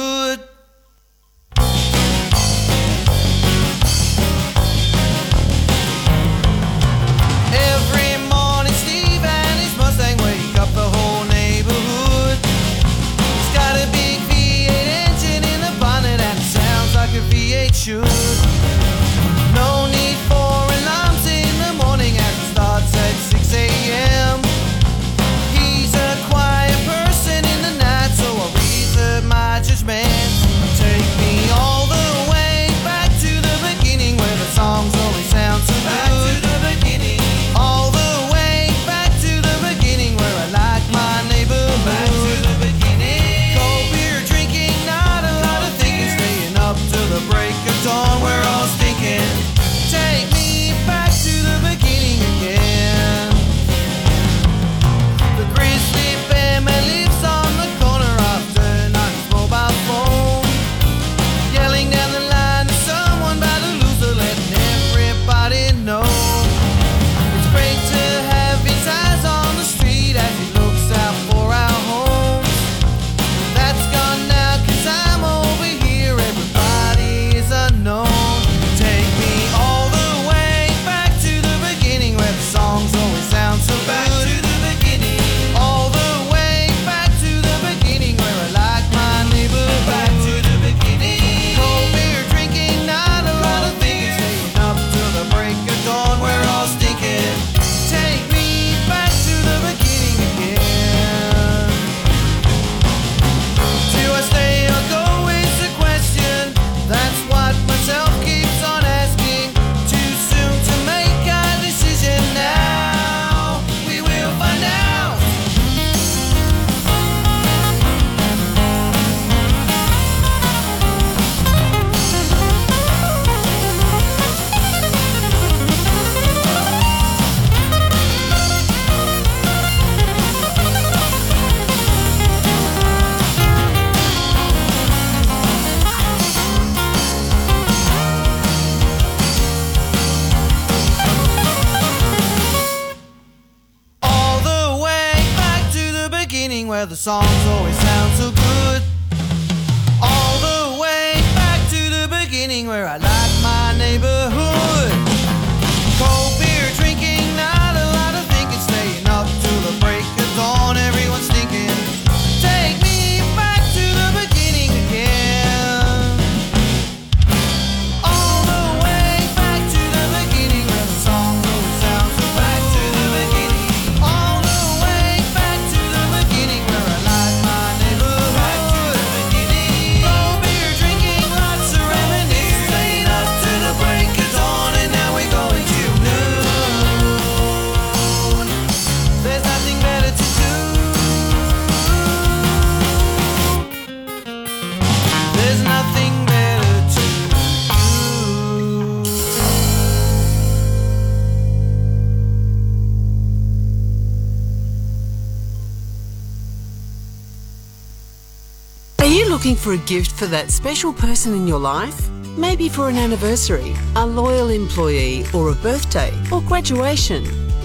For 209.66 209.72
a 209.72 209.78
gift 209.78 210.12
for 210.12 210.26
that 210.26 210.52
special 210.52 210.92
person 210.92 211.34
in 211.34 211.44
your 211.44 211.58
life? 211.58 212.08
Maybe 212.38 212.68
for 212.68 212.88
an 212.88 212.94
anniversary, 212.94 213.74
a 213.96 214.06
loyal 214.06 214.50
employee, 214.50 215.24
or 215.34 215.50
a 215.50 215.56
birthday, 215.56 216.12
or 216.30 216.40
graduation. 216.40 217.24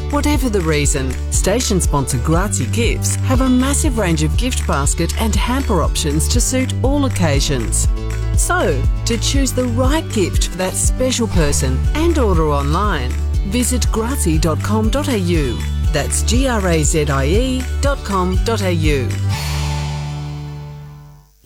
Whatever 0.09 0.49
the 0.49 0.61
reason, 0.61 1.11
station 1.31 1.79
sponsor 1.79 2.17
Grazie 2.17 2.65
Gifts 2.71 3.17
have 3.27 3.41
a 3.41 3.47
massive 3.47 3.99
range 3.99 4.23
of 4.23 4.35
gift 4.35 4.65
basket 4.65 5.15
and 5.21 5.35
hamper 5.35 5.83
options 5.83 6.27
to 6.29 6.41
suit 6.41 6.73
all 6.81 7.05
occasions. 7.05 7.87
So, 8.35 8.81
to 9.05 9.17
choose 9.19 9.53
the 9.53 9.65
right 9.65 10.11
gift 10.11 10.47
for 10.47 10.57
that 10.57 10.73
special 10.73 11.27
person 11.27 11.77
and 11.93 12.17
order 12.17 12.47
online, 12.47 13.11
visit 13.51 13.85
grazie.com.au. 13.91 15.91
That's 15.93 16.23
G 16.23 16.47
R 16.47 16.67
A 16.67 16.81
Z 16.81 17.11
I 17.11 17.25
E.com.au. 17.25 19.20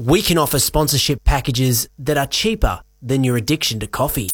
We 0.06 0.22
can 0.22 0.38
offer 0.38 0.60
sponsorship 0.60 1.24
packages 1.24 1.90
that 1.98 2.16
are 2.16 2.28
cheaper 2.28 2.82
than 3.02 3.24
your 3.24 3.38
addiction 3.38 3.80
to 3.80 3.88
coffee. 3.88 4.30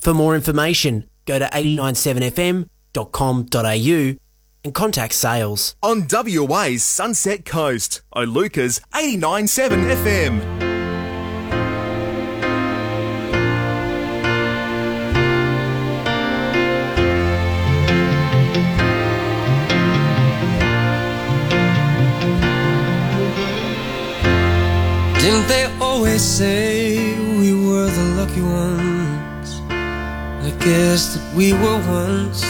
For 0.00 0.14
more 0.14 0.36
information, 0.36 1.10
go 1.26 1.40
to 1.40 1.46
897fm.com.au 1.46 4.18
and 4.62 4.74
contact 4.74 5.14
sales. 5.14 5.74
On 5.82 6.06
WA's 6.08 6.84
Sunset 6.84 7.44
Coast, 7.44 8.02
Oluka's 8.14 8.80
89.7 8.94 9.96
FM. 9.96 10.69
Say 26.20 27.18
we 27.38 27.54
were 27.54 27.88
the 27.88 28.04
lucky 28.20 28.42
ones? 28.42 29.62
I 29.70 30.52
guess 30.60 31.14
that 31.14 31.34
we 31.34 31.54
were 31.54 31.80
once, 31.88 32.42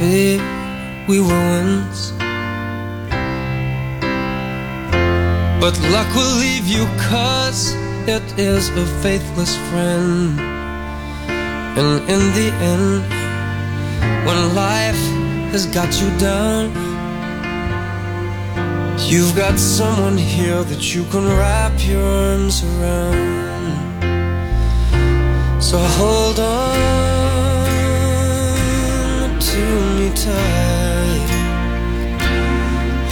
babe, 0.00 0.42
we 1.08 1.20
were 1.20 1.44
once. 1.60 2.10
But 5.62 5.78
luck 5.94 6.10
will 6.16 6.36
leave 6.36 6.66
you 6.66 6.84
cause 7.08 7.72
it 8.08 8.26
is 8.36 8.68
a 8.70 8.84
faithless 9.00 9.56
friend. 9.70 10.40
And 11.78 12.00
in 12.10 12.22
the 12.38 12.50
end, 12.74 13.04
when 14.26 14.54
life 14.56 15.02
has 15.52 15.66
got 15.66 15.90
you 16.00 16.10
down, 16.18 16.93
You've 18.98 19.34
got 19.36 19.58
someone 19.58 20.16
here 20.16 20.62
that 20.64 20.94
you 20.94 21.04
can 21.04 21.26
wrap 21.26 21.72
your 21.86 22.02
arms 22.02 22.62
around. 22.64 23.74
So 25.62 25.78
hold 25.78 26.38
on 26.38 26.74
to 29.40 29.58
me 29.98 30.10
tight. 30.14 31.30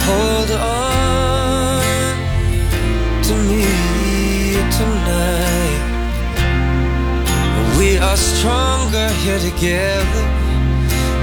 Hold 0.07 0.51
on 0.51 1.81
to 3.23 3.33
me 3.49 3.65
tonight. 4.79 5.83
We 7.77 7.97
are 7.97 8.17
stronger 8.17 9.09
here 9.23 9.39
together 9.39 10.25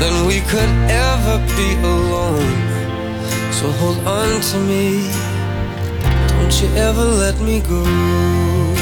than 0.00 0.26
we 0.26 0.40
could 0.40 0.70
ever 0.88 1.38
be 1.56 1.74
alone. 1.82 2.69
So 3.60 3.68
hold 3.72 3.98
on 4.06 4.40
to 4.40 4.58
me. 4.60 5.04
Don't 6.28 6.62
you 6.62 6.68
ever 6.76 7.04
let 7.04 7.38
me 7.42 7.60
go. 7.60 7.84
Mm. 7.84 8.74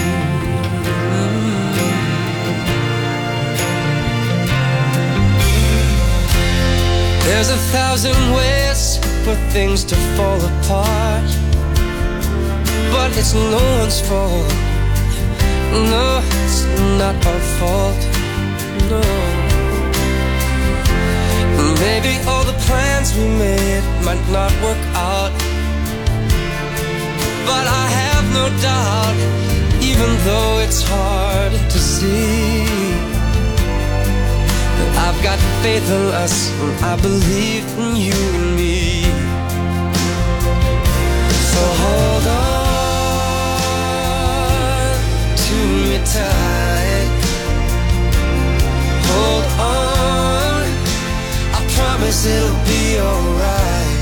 There's 7.25 7.51
a 7.51 7.57
thousand 7.75 8.15
ways 8.37 8.99
for 9.25 9.35
things 9.51 9.83
to 9.83 9.97
fall 10.17 10.41
apart. 10.41 11.29
But 12.93 13.11
it's 13.19 13.35
no 13.35 13.63
one's 13.81 14.01
fault. 14.01 14.53
No, 15.93 16.23
it's 16.45 16.63
not 17.01 17.17
our 17.27 17.41
fault. 17.59 18.01
No. 18.89 19.38
Maybe 21.81 22.19
all 22.27 22.45
the 22.45 22.59
plans 22.67 23.15
we 23.15 23.27
made 23.39 23.85
might 24.05 24.25
not 24.31 24.53
work 24.63 24.83
out. 24.95 25.33
But 27.47 27.67
I 27.67 27.87
have 28.03 28.25
no 28.35 28.47
doubt, 28.61 29.17
even 29.81 30.11
though 30.27 30.59
it's 30.65 30.83
hard 30.83 31.53
to 31.53 31.79
see, 31.79 32.67
that 34.79 34.93
I've 35.07 35.21
got 35.23 35.39
faith 35.63 35.89
in 35.89 36.07
us 36.25 36.51
and 36.63 36.73
I 36.85 36.97
believe 37.01 37.65
in 37.79 37.97
you 37.97 38.21
and 38.39 38.57
me. 38.57 39.05
So 41.53 41.61
hold 41.83 42.27
on 42.27 42.59
to 45.45 45.57
me 45.89 45.99
tight. 46.05 46.68
Promise 51.99 52.27
it'll 52.27 52.65
be 52.65 52.99
alright. 52.99 53.99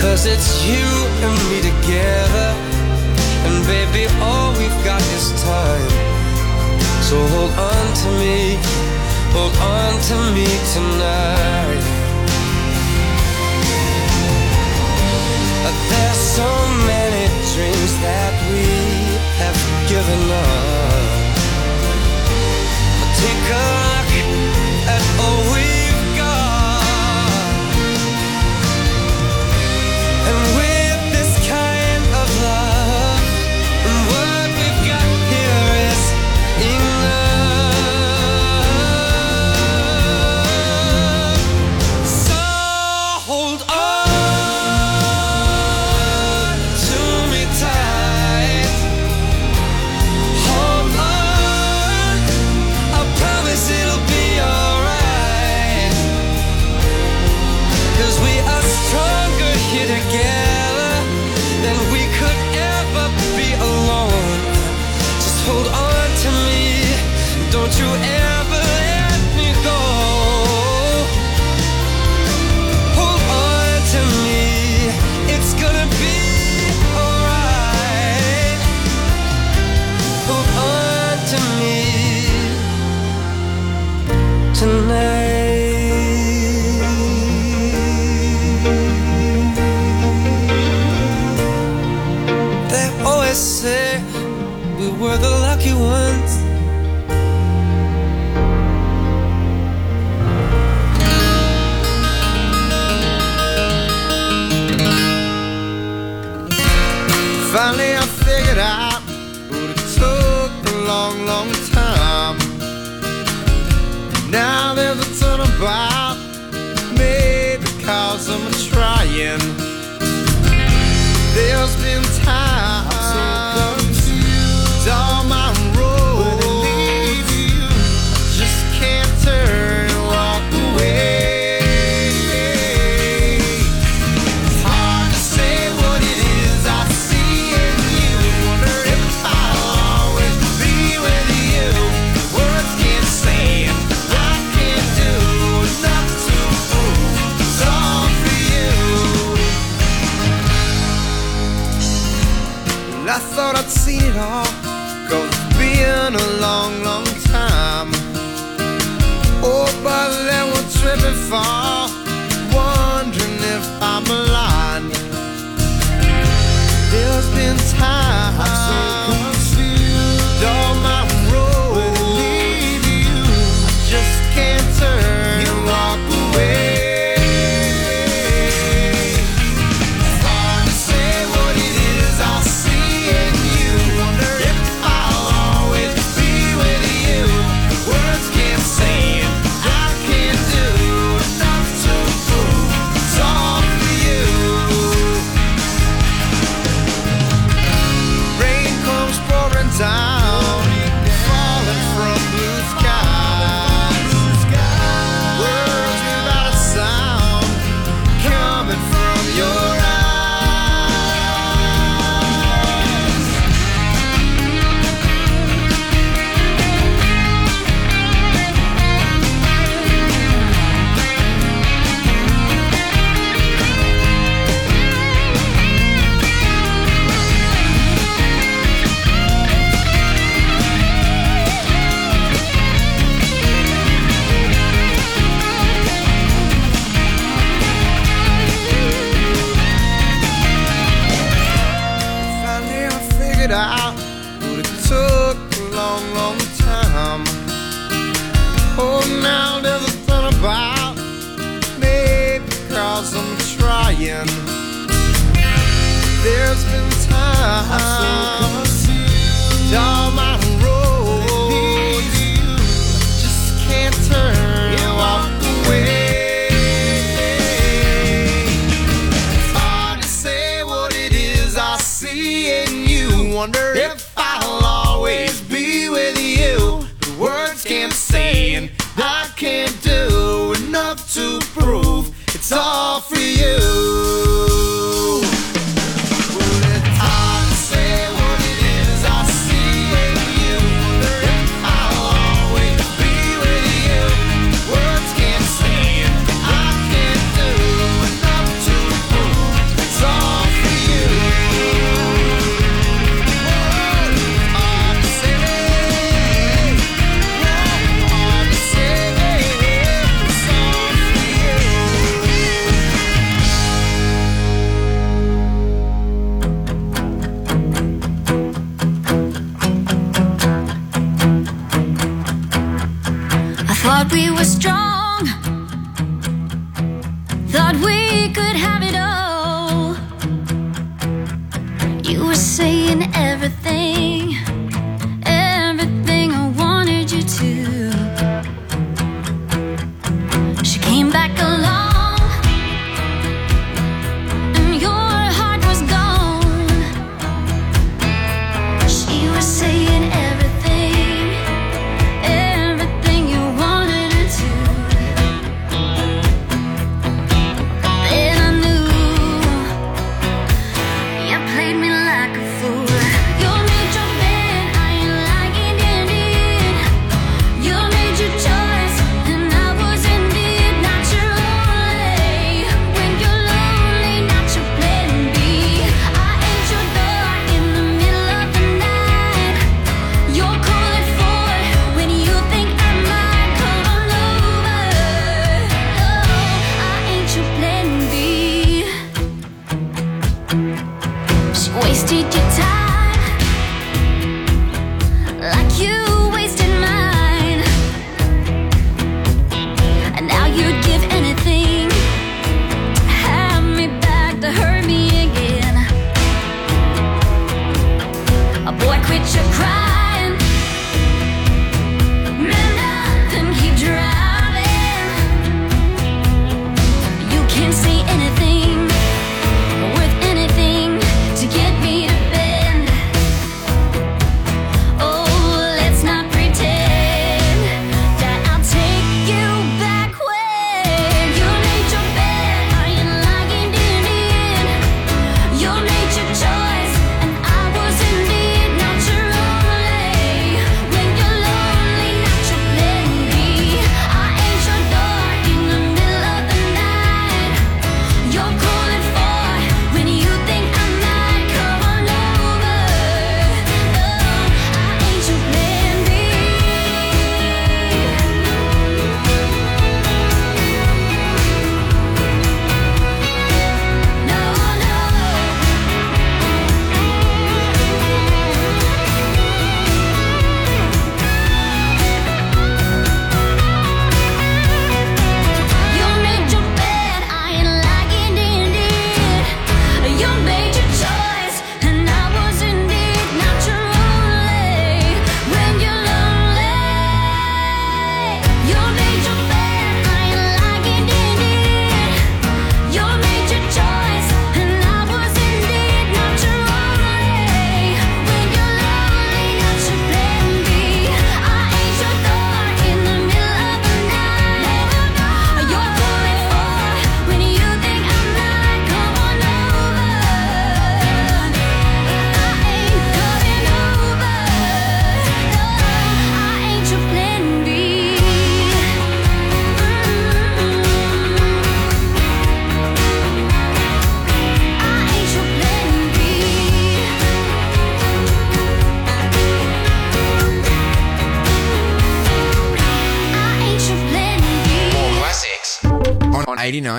Cause 0.00 0.26
it's 0.26 0.66
you 0.66 0.86
and 1.24 1.36
me 1.50 1.58
together. 1.70 2.48
And 3.46 3.66
baby, 3.66 4.06
all 4.20 4.52
we've 4.58 4.84
got 4.84 5.00
is 5.16 5.26
time. 5.42 5.90
So 7.08 7.16
hold 7.34 7.52
on 7.52 7.86
to 8.02 8.08
me, 8.22 8.58
hold 9.34 9.54
on 9.56 9.92
to 10.10 10.16
me 10.34 10.48
tonight. 10.74 11.84
There's 15.90 16.16
so 16.16 16.50
many 16.86 17.24
dreams 17.52 17.92
that 18.06 18.32
we 18.50 18.64
have 19.42 19.58
given 19.88 20.22
up. 20.30 21.22
Take 23.20 23.46
a 23.50 23.82
look 23.86 24.61
at 24.86 25.20
all 25.20 25.71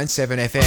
89.7 0.08 0.50
FM. 0.50 0.63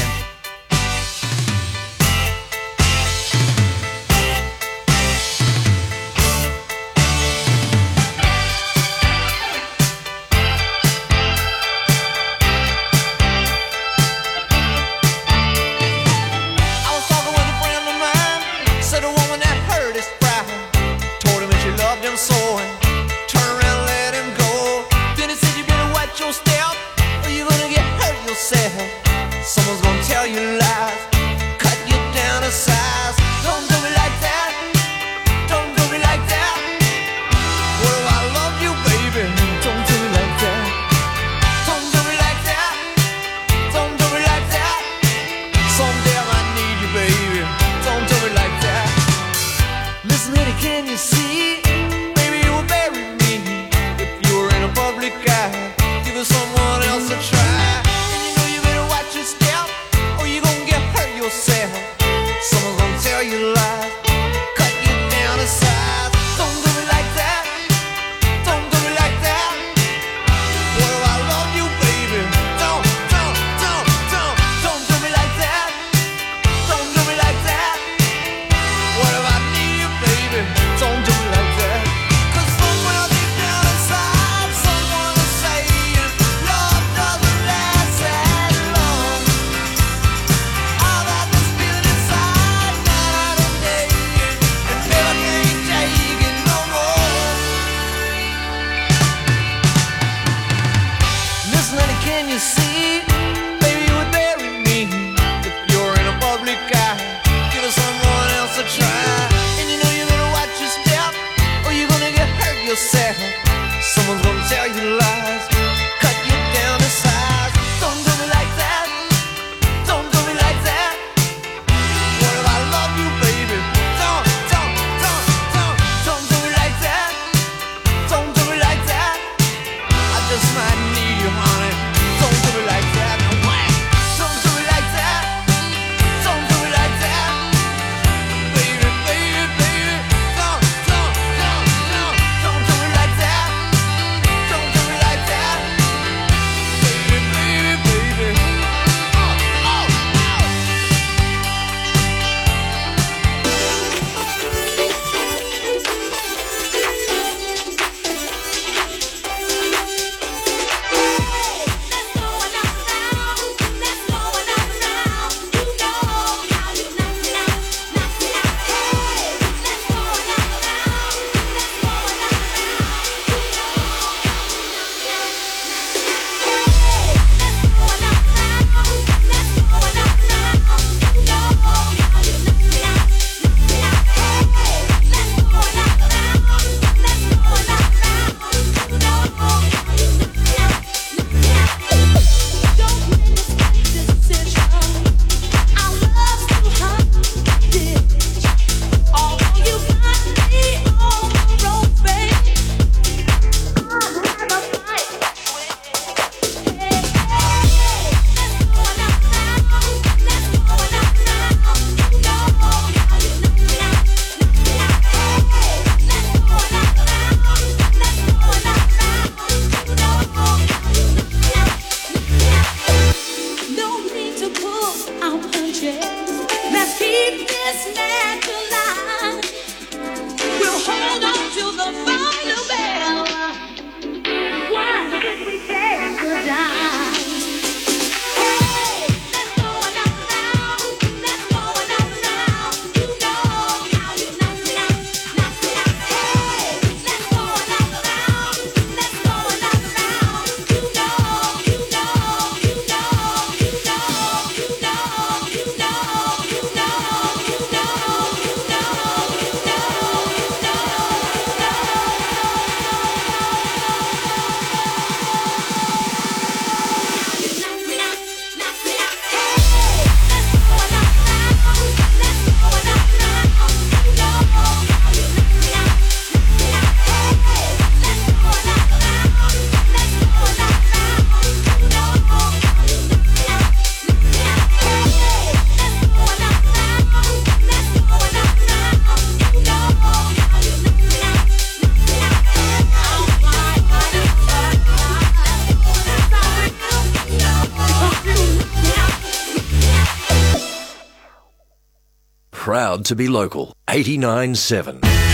Proud 302.97 303.05
to 303.07 303.17
be 303.17 303.29
local. 303.29 303.75
89.7. 303.89 305.26